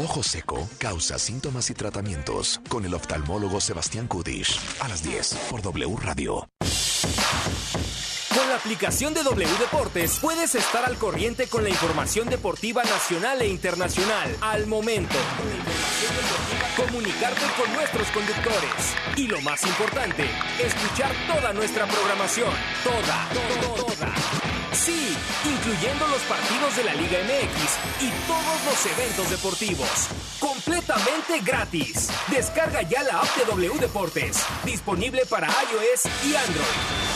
[0.00, 5.60] Ojo seco causa síntomas y tratamientos con el oftalmólogo Sebastián Kudish a las 10 por
[5.60, 6.48] W Radio.
[8.34, 13.42] Con la aplicación de W Deportes puedes estar al corriente con la información deportiva nacional
[13.42, 15.16] e internacional al momento.
[16.74, 18.96] Comunicarte con nuestros conductores.
[19.16, 20.24] Y lo más importante,
[20.58, 22.50] escuchar toda nuestra programación.
[22.82, 24.14] Toda, todo, toda.
[24.72, 25.14] Sí,
[25.72, 30.08] incluyendo los partidos de la Liga MX y todos los eventos deportivos.
[30.38, 32.08] Completamente gratis.
[32.28, 34.38] Descarga ya la app de W Deportes.
[34.64, 36.66] Disponible para iOS y Android.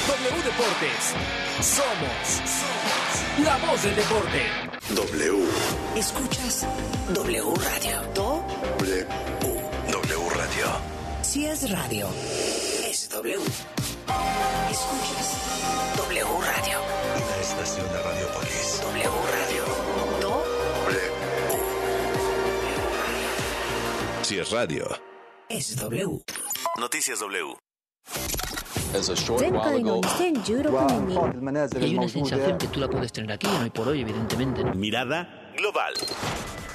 [0.08, 1.14] W Deportes.
[1.60, 4.42] Somos, somos la voz del deporte.
[4.90, 5.44] W.
[5.96, 6.66] Escuchas
[7.12, 8.02] W Radio.
[8.14, 8.44] Do,
[8.78, 9.06] W.
[9.92, 10.66] W Radio.
[11.22, 12.08] si es radio,
[12.88, 13.75] es W.
[14.70, 16.78] Escuchas W Radio.
[17.16, 18.80] Una estación de Radiopolis.
[18.82, 19.64] W Radio.
[20.20, 20.44] Do.
[20.84, 21.00] W.
[24.22, 24.88] Si es radio.
[25.48, 26.22] Es W.
[26.78, 27.56] Noticias W.
[29.38, 33.70] Cerca de 900 euros con Hay una sensación que tú la puedes tener aquí, hoy
[33.70, 34.64] por hoy, evidentemente.
[34.64, 35.92] Mirada global.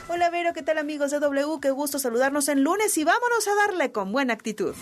[0.08, 1.60] Hola Vero, ¿qué tal amigos de W?
[1.62, 4.76] Qué gusto saludarnos en lunes y vámonos a darle con buena actitud.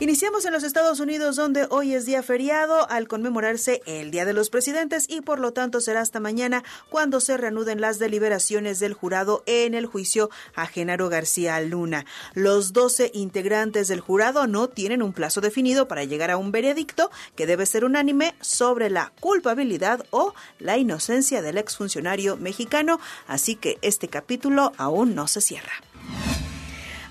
[0.00, 4.32] Iniciamos en los Estados Unidos donde hoy es día feriado al conmemorarse el Día de
[4.32, 8.94] los Presidentes y por lo tanto será hasta mañana cuando se reanuden las deliberaciones del
[8.94, 12.06] jurado en el juicio a Genaro García Luna.
[12.32, 17.10] Los 12 integrantes del jurado no tienen un plazo definido para llegar a un veredicto
[17.36, 23.78] que debe ser unánime sobre la culpabilidad o la inocencia del exfuncionario mexicano, así que
[23.82, 25.72] este capítulo aún no se cierra.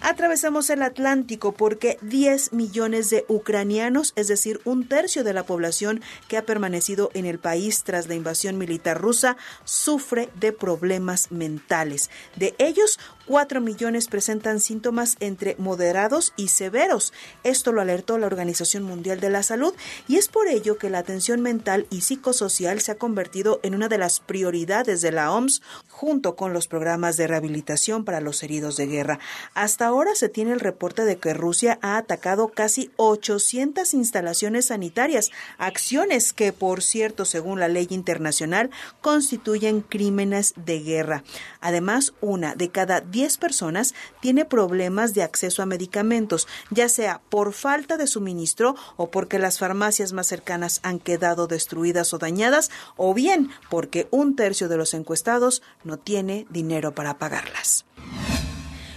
[0.02, 6.02] Atravesamos el Atlántico porque 10 millones de ucranianos, es decir, un tercio de la población
[6.30, 9.36] que ha permanecido en el país tras la invasión militar rusa,
[9.66, 12.10] sufre de problemas mentales.
[12.38, 12.98] De ellos,
[13.30, 17.14] 4 millones presentan síntomas entre moderados y severos.
[17.44, 19.72] Esto lo alertó la Organización Mundial de la Salud
[20.08, 23.88] y es por ello que la atención mental y psicosocial se ha convertido en una
[23.88, 28.78] de las prioridades de la OMS junto con los programas de rehabilitación para los heridos
[28.78, 29.20] de guerra.
[29.54, 35.30] Hasta ahora se tiene el reporte de que Rusia ha atacado casi 800 instalaciones sanitarias,
[35.60, 38.72] acciones que, por cierto, según la ley internacional,
[39.02, 41.24] constituyen crímenes de guerra.
[41.62, 47.54] Además, una de cada 10 personas tiene problemas de acceso a medicamentos, ya sea por
[47.54, 53.14] falta de suministro o porque las farmacias más cercanas han quedado destruidas o dañadas, o
[53.14, 57.86] bien porque un tercio de los encuestados no tiene dinero para pagarlas.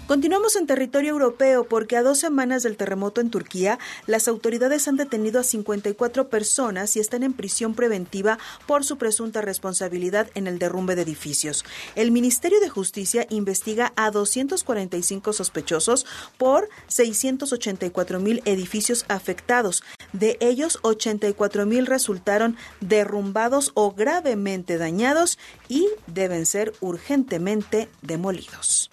[0.09, 4.97] Continuamos en territorio europeo porque a dos semanas del terremoto en Turquía, las autoridades han
[4.97, 10.59] detenido a 54 personas y están en prisión preventiva por su presunta responsabilidad en el
[10.59, 11.65] derrumbe de edificios.
[11.95, 16.05] El Ministerio de Justicia investiga a 245 sospechosos
[16.37, 19.85] por 684 mil edificios afectados.
[20.13, 25.39] De ellos, 84 mil resultaron derrumbados o gravemente dañados
[25.69, 28.91] y deben ser urgentemente demolidos.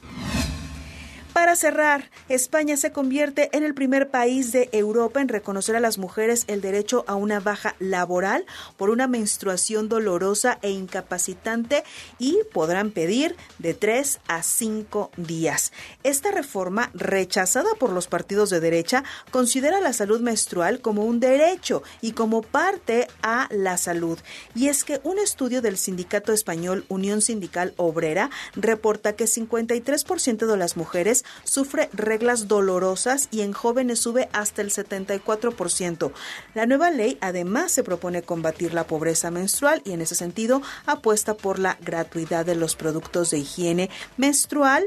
[1.33, 5.99] Para cerrar, España se convierte en el primer país de Europa en reconocer a las
[5.99, 8.45] mujeres el derecho a una baja laboral
[8.77, 11.83] por una menstruación dolorosa e incapacitante
[12.17, 15.71] y podrán pedir de tres a cinco días.
[16.03, 21.83] Esta reforma, rechazada por los partidos de derecha, considera la salud menstrual como un derecho
[22.01, 24.17] y como parte a la salud.
[24.55, 30.57] Y es que un estudio del sindicato español Unión Sindical Obrera reporta que 53% de
[30.57, 36.11] las mujeres sufre reglas dolorosas y en jóvenes sube hasta el 74%.
[36.53, 41.35] La nueva ley además se propone combatir la pobreza menstrual y en ese sentido apuesta
[41.35, 44.85] por la gratuidad de los productos de higiene menstrual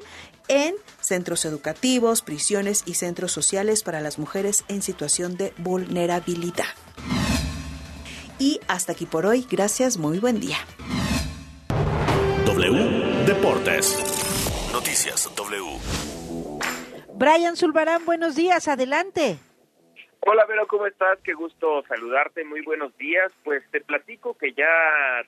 [0.49, 6.67] en centros educativos, prisiones y centros sociales para las mujeres en situación de vulnerabilidad.
[8.39, 9.47] Y hasta aquí por hoy.
[9.49, 10.59] Gracias, muy buen día.
[12.45, 13.97] W Deportes.
[14.73, 15.79] Noticias W.
[17.23, 19.39] Brian Zulbarán, buenos días, adelante.
[20.27, 21.21] Hola Vero, ¿cómo estás?
[21.23, 23.31] Qué gusto saludarte, muy buenos días.
[23.45, 24.67] Pues te platico que ya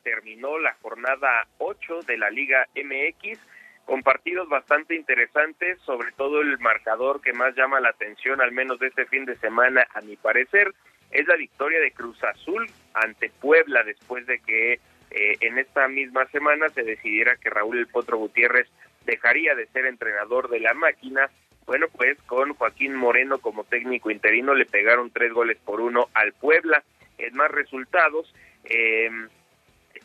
[0.03, 3.38] terminó la jornada 8 de la Liga MX
[3.84, 8.80] con partidos bastante interesantes, sobre todo el marcador que más llama la atención, al menos
[8.80, 10.74] de este fin de semana, a mi parecer,
[11.12, 14.80] es la victoria de Cruz Azul ante Puebla después de que
[15.12, 18.66] eh, en esta misma semana se decidiera que Raúl El Potro Gutiérrez
[19.07, 21.30] dejaría de ser entrenador de la máquina.
[21.67, 26.33] Bueno, pues con Joaquín Moreno como técnico interino le pegaron tres goles por uno al
[26.35, 26.83] Puebla.
[27.19, 28.33] En más resultados,
[28.65, 29.11] eh,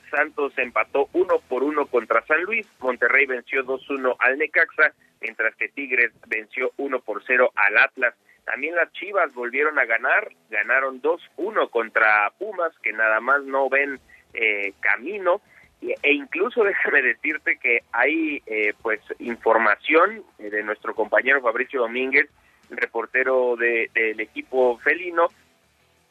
[0.09, 5.69] Santos empató uno por uno contra San Luis, Monterrey venció 2-1 al Necaxa, mientras que
[5.69, 8.15] Tigres venció 1 por 0 al Atlas.
[8.45, 13.99] También las Chivas volvieron a ganar, ganaron 2-1 contra Pumas, que nada más no ven
[14.33, 15.41] eh, camino.
[15.81, 22.29] E incluso déjame decirte que hay eh, pues información eh, de nuestro compañero Fabricio Domínguez,
[22.69, 25.27] reportero de, del equipo felino,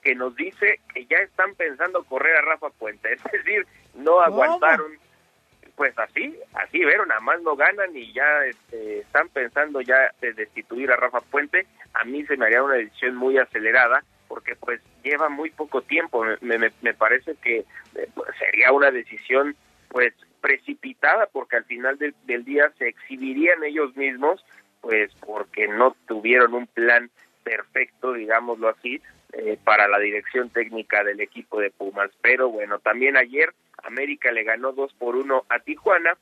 [0.02, 4.92] que nos dice que ya están pensando correr a Rafa Puente, es decir, no aguantaron,
[5.76, 10.32] pues así, así, pero nada más no ganan y ya este, están pensando ya de
[10.32, 14.80] destituir a Rafa Puente, a mí se me haría una decisión muy acelerada, porque pues
[15.02, 17.64] lleva muy poco tiempo, me, me, me parece que
[17.94, 18.08] eh,
[18.38, 19.56] sería una decisión
[19.88, 24.44] pues precipitada, porque al final del, del día se exhibirían ellos mismos,
[24.80, 27.10] pues porque no tuvieron un plan
[27.42, 29.00] perfecto, digámoslo así,
[29.32, 32.10] eh, para la dirección técnica del equipo de Pumas.
[32.20, 33.52] Pero bueno, también ayer
[33.82, 36.16] América le ganó 2 por 1 a Tijuana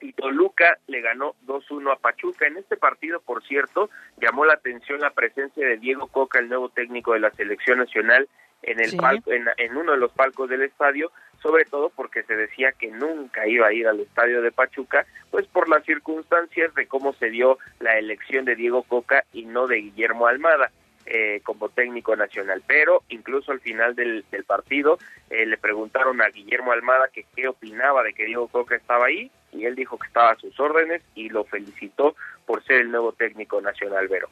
[0.00, 2.46] y Toluca le ganó 2-1 a Pachuca.
[2.46, 3.90] En este partido, por cierto,
[4.20, 8.28] llamó la atención la presencia de Diego Coca, el nuevo técnico de la selección nacional,
[8.62, 8.96] en el Sí.
[8.96, 11.10] palco, en, en uno de los palcos del estadio,
[11.42, 15.46] sobre todo porque se decía que nunca iba a ir al estadio de Pachuca, pues
[15.46, 19.76] por las circunstancias de cómo se dio la elección de Diego Coca y no de
[19.76, 20.70] Guillermo Almada
[21.06, 22.62] eh, como técnico nacional.
[22.66, 24.98] Pero incluso al final del, del partido
[25.30, 29.30] eh, le preguntaron a Guillermo Almada que qué opinaba de que Diego Coca estaba ahí
[29.52, 32.14] y él dijo que estaba a sus órdenes y lo felicitó
[32.46, 34.28] por ser el nuevo técnico nacional, Vero.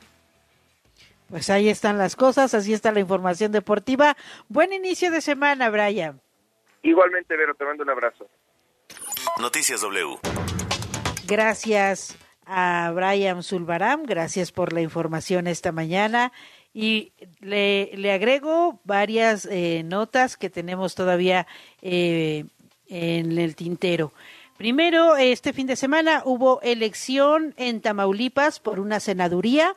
[1.29, 4.17] Pues ahí están las cosas, así está la información deportiva.
[4.49, 6.21] Buen inicio de semana, Brian.
[6.83, 8.27] Igualmente, Vero, te mando un abrazo.
[9.39, 10.19] Noticias W.
[11.27, 12.17] Gracias
[12.47, 16.33] a Brian Zulbaram, gracias por la información esta mañana.
[16.75, 21.47] Y le, le agrego varias eh, notas que tenemos todavía
[21.83, 22.45] eh,
[22.89, 24.13] en el tintero.
[24.57, 29.77] Primero, este fin de semana hubo elección en Tamaulipas por una senaduría.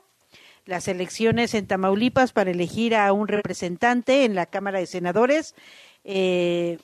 [0.65, 5.55] Las elecciones en Tamaulipas para elegir a un representante en la Cámara de Senadores
[6.03, 6.79] eh,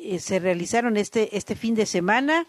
[0.00, 2.46] eh, se realizaron este, este fin de semana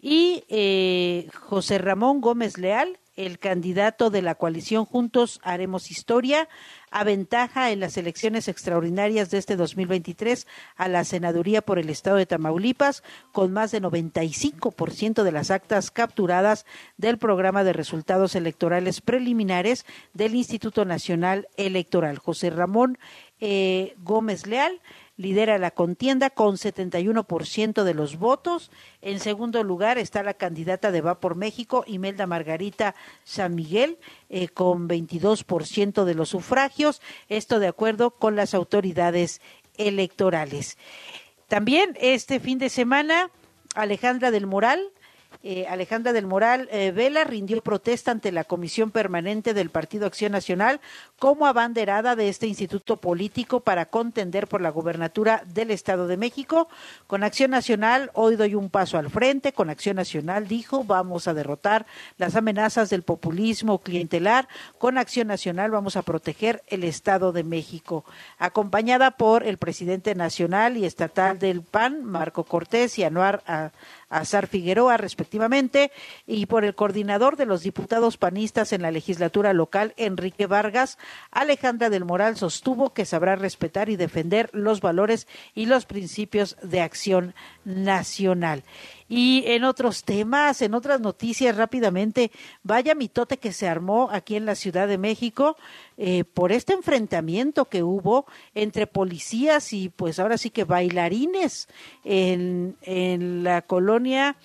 [0.00, 6.48] y eh, José Ramón Gómez Leal, el candidato de la coalición Juntos Haremos Historia,
[6.90, 10.46] aventaja en las elecciones extraordinarias de este 2023
[10.76, 13.02] a la senaduría por el estado de Tamaulipas
[13.32, 19.84] con más de 95% de las actas capturadas del programa de resultados electorales preliminares
[20.14, 22.18] del Instituto Nacional Electoral.
[22.18, 22.98] José Ramón
[23.44, 24.80] eh, Gómez Leal
[25.16, 28.70] lidera la contienda con 71% de los votos.
[29.00, 34.46] En segundo lugar está la candidata de Va por México, Imelda Margarita San Miguel, eh,
[34.46, 37.02] con 22% de los sufragios.
[37.28, 39.40] Esto de acuerdo con las autoridades
[39.76, 40.78] electorales.
[41.48, 43.32] También este fin de semana,
[43.74, 44.92] Alejandra del Moral
[45.42, 50.80] eh, Alejandra del Moral Vela rindió protesta ante la Comisión Permanente del Partido Acción Nacional
[51.22, 56.66] como abanderada de este instituto político para contender por la gubernatura del Estado de México.
[57.06, 59.52] Con Acción Nacional, hoy doy un paso al frente.
[59.52, 61.86] Con Acción Nacional, dijo, vamos a derrotar
[62.18, 64.48] las amenazas del populismo clientelar.
[64.78, 68.04] Con Acción Nacional vamos a proteger el Estado de México.
[68.40, 73.44] Acompañada por el presidente nacional y estatal del PAN, Marco Cortés y Anuar
[74.12, 75.90] Azar Figueroa, respectivamente,
[76.26, 80.98] y por el coordinador de los diputados panistas en la legislatura local, Enrique Vargas,
[81.30, 86.80] Alejandra del Moral sostuvo que sabrá respetar y defender los valores y los principios de
[86.80, 87.34] acción
[87.64, 88.64] nacional.
[89.08, 92.30] Y en otros temas, en otras noticias rápidamente,
[92.62, 95.56] vaya mitote que se armó aquí en la Ciudad de México
[95.98, 101.68] eh, por este enfrentamiento que hubo entre policías y pues ahora sí que bailarines
[102.04, 104.36] en, en la colonia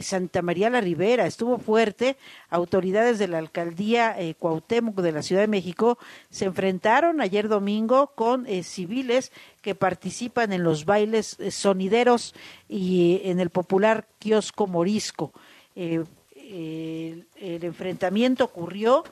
[0.00, 2.16] Santa María la Ribera, estuvo fuerte.
[2.48, 5.98] Autoridades de la alcaldía eh, Cuauhtémoc de la Ciudad de México
[6.30, 12.34] se enfrentaron ayer domingo con eh, civiles que participan en los bailes eh, sonideros
[12.68, 15.32] y en el popular kiosco morisco.
[15.74, 16.04] el
[17.40, 19.04] enfrentamiento ocurrió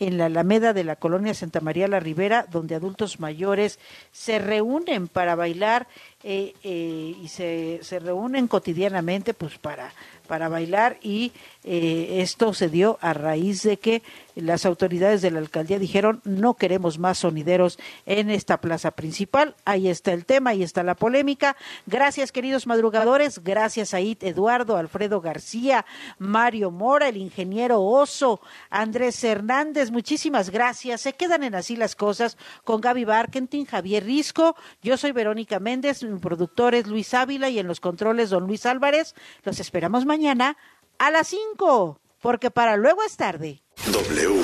[0.00, 3.78] en la Alameda de la colonia Santa María la Ribera, donde adultos mayores
[4.12, 5.88] se reúnen para bailar
[6.22, 9.92] eh, eh, y se, se reúnen cotidianamente pues para
[10.28, 11.32] para bailar y
[11.64, 14.02] eh, esto se dio a raíz de que
[14.36, 19.56] las autoridades de la alcaldía dijeron no queremos más sonideros en esta plaza principal.
[19.64, 21.56] Ahí está el tema, ahí está la polémica.
[21.86, 25.84] Gracias queridos madrugadores, gracias a It Eduardo, Alfredo García,
[26.18, 28.40] Mario Mora, el ingeniero Oso,
[28.70, 31.00] Andrés Hernández, muchísimas gracias.
[31.00, 36.04] Se quedan en así las cosas con Gaby Barkentin, Javier Risco, yo soy Verónica Méndez,
[36.04, 39.16] mi productor es Luis Ávila y en los controles don Luis Álvarez.
[39.42, 40.56] Los esperamos mañana
[40.98, 43.62] a las 5, porque para luego es tarde.
[43.92, 44.42] W.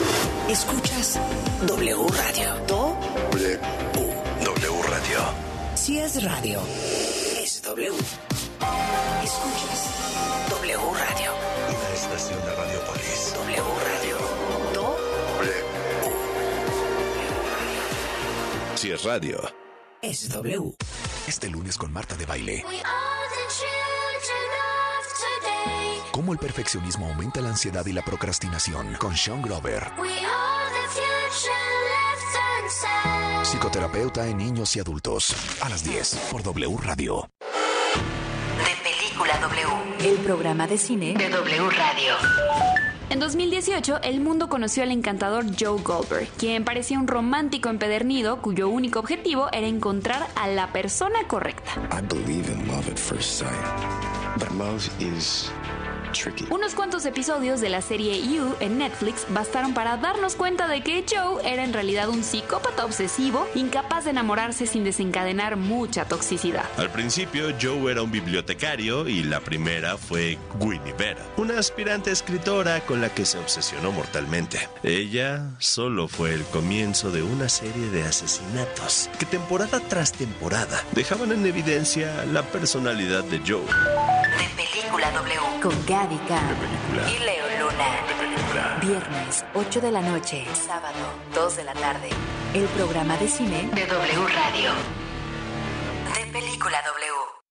[0.49, 1.19] Escuchas
[1.67, 2.55] W Radio.
[2.67, 2.97] Do.
[3.33, 3.59] W.
[4.45, 5.19] W Radio.
[5.75, 6.61] Si es radio,
[7.41, 7.93] es W.
[9.23, 9.91] Escuchas
[10.51, 11.33] W Radio.
[11.69, 13.35] Una estación de Radiopolis.
[13.35, 14.19] W Radio.
[14.73, 14.97] Do.
[15.39, 15.65] W.
[18.77, 19.41] Si es radio.
[20.01, 20.75] Es W.
[21.27, 22.65] Este lunes con Marta de Baile.
[26.25, 29.91] Cómo el perfeccionismo aumenta la ansiedad y la procrastinación con Sean Grover.
[33.43, 35.37] Psicoterapeuta en niños y adultos.
[35.61, 37.29] A las 10 por W Radio.
[38.57, 40.09] De Película W.
[40.09, 42.15] El programa de cine De W Radio.
[43.11, 48.71] En 2018, el mundo conoció al encantador Joe Goldberg, quien parecía un romántico empedernido cuyo
[48.71, 51.73] único objetivo era encontrar a la persona correcta.
[51.93, 53.53] I believe in love at first sight,
[54.39, 55.53] but love is.
[56.51, 61.05] Unos cuantos episodios de la serie You en Netflix bastaron para darnos cuenta de que
[61.09, 66.65] Joe era en realidad un psicópata obsesivo, incapaz de enamorarse sin desencadenar mucha toxicidad.
[66.77, 72.81] Al principio, Joe era un bibliotecario y la primera fue Winnie Vera, una aspirante escritora
[72.81, 74.69] con la que se obsesionó mortalmente.
[74.83, 81.31] Ella solo fue el comienzo de una serie de asesinatos que temporada tras temporada dejaban
[81.31, 83.63] en evidencia la personalidad de Joe.
[83.63, 85.61] De Película W.
[85.63, 86.57] Con Gaby Khan.
[87.09, 88.24] Y Leo Luna.
[88.87, 90.45] Viernes, 8 de la noche.
[90.53, 90.99] Sábado,
[91.35, 92.11] 2 de la tarde.
[92.53, 94.73] El programa de cine De W Radio.
[96.15, 97.34] De Película W.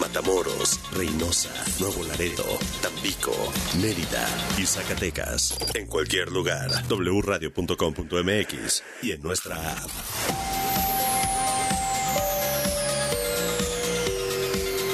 [0.00, 1.50] Matamoros, Reynosa,
[1.80, 2.44] Nuevo Laredo,
[2.82, 3.32] Tampico,
[3.80, 4.26] Mérida
[4.58, 5.56] y Zacatecas.
[5.74, 9.90] En cualquier lugar, wradio.com.mx y en nuestra app.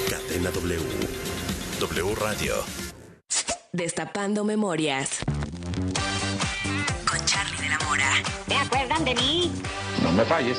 [0.08, 0.80] Cadena W.
[1.80, 2.54] W Radio.
[3.72, 5.20] Destapando Memorias.
[7.08, 8.12] Con Charlie de la Mora.
[8.46, 9.52] ¿Te acuerdan de mí?
[10.02, 10.58] No me falles.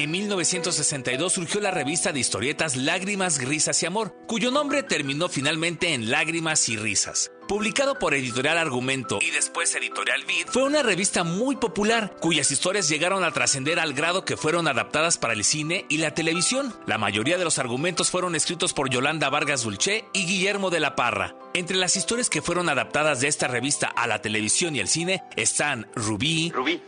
[0.00, 5.92] En 1962 surgió la revista de historietas Lágrimas, Risas y Amor, cuyo nombre terminó finalmente
[5.92, 7.30] en Lágrimas y Risas.
[7.46, 12.88] Publicado por Editorial Argumento y después Editorial Vid, fue una revista muy popular, cuyas historias
[12.88, 16.74] llegaron a trascender al grado que fueron adaptadas para el cine y la televisión.
[16.86, 20.96] La mayoría de los argumentos fueron escritos por Yolanda Vargas Dulce y Guillermo de la
[20.96, 21.36] Parra.
[21.52, 25.24] Entre las historias que fueron adaptadas de esta revista a la televisión y el cine
[25.36, 26.80] están Rubí, Rubí,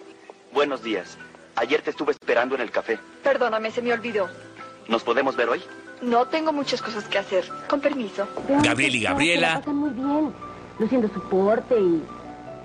[0.52, 1.18] Buenos días.
[1.56, 2.98] Ayer te estuve esperando en el café.
[3.22, 4.28] Perdóname, se me olvidó.
[4.88, 5.62] ¿Nos podemos ver hoy?
[6.00, 7.44] No tengo muchas cosas que hacer.
[7.68, 8.26] Con permiso.
[8.62, 9.58] Gabriel y Gabriela.
[9.60, 10.32] pasan muy bien,
[10.78, 12.02] luciendo su porte y,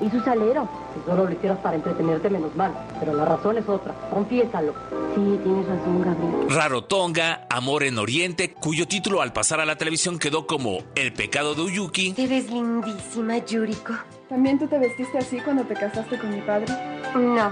[0.03, 0.67] y su salero.
[0.95, 2.73] Si solo lo hicieras para entretenerte, menos mal.
[2.99, 3.93] Pero la razón es otra.
[4.09, 4.73] Confiésalo.
[5.13, 6.49] Sí, tienes razón, Gabriel.
[6.49, 11.53] Rarotonga, Amor en Oriente, cuyo título al pasar a la televisión quedó como El pecado
[11.53, 12.13] de Uyuki.
[12.13, 13.93] Te ves lindísima, Yuriko.
[14.29, 16.67] ¿También tú te vestiste así cuando te casaste con mi padre?
[17.15, 17.51] No.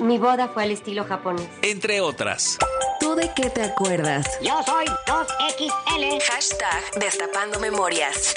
[0.00, 1.48] Mi boda fue al estilo japonés.
[1.62, 2.58] Entre otras.
[3.00, 4.26] ¿Tú de qué te acuerdas?
[4.42, 6.20] Yo soy 2XL.
[6.22, 8.34] Hashtag Destapando Memorias.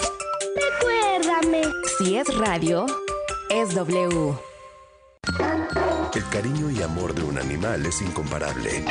[0.56, 1.64] Recuérdame.
[1.98, 2.86] Si es radio,
[3.50, 4.34] es W.
[6.14, 8.86] El cariño y amor de un animal es incomparable.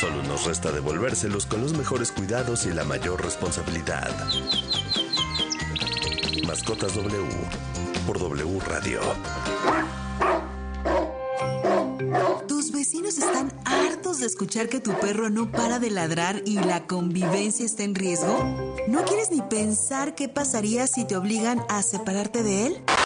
[0.00, 4.10] Solo nos resta devolvérselos con los mejores cuidados y la mayor responsabilidad.
[6.46, 7.26] Mascotas W
[8.06, 9.00] por W Radio.
[12.94, 16.86] ¿Tus vecinos están hartos de escuchar que tu perro no para de ladrar y la
[16.86, 18.38] convivencia está en riesgo?
[18.86, 22.84] ¿No quieres ni pensar qué pasaría si te obligan a separarte de él?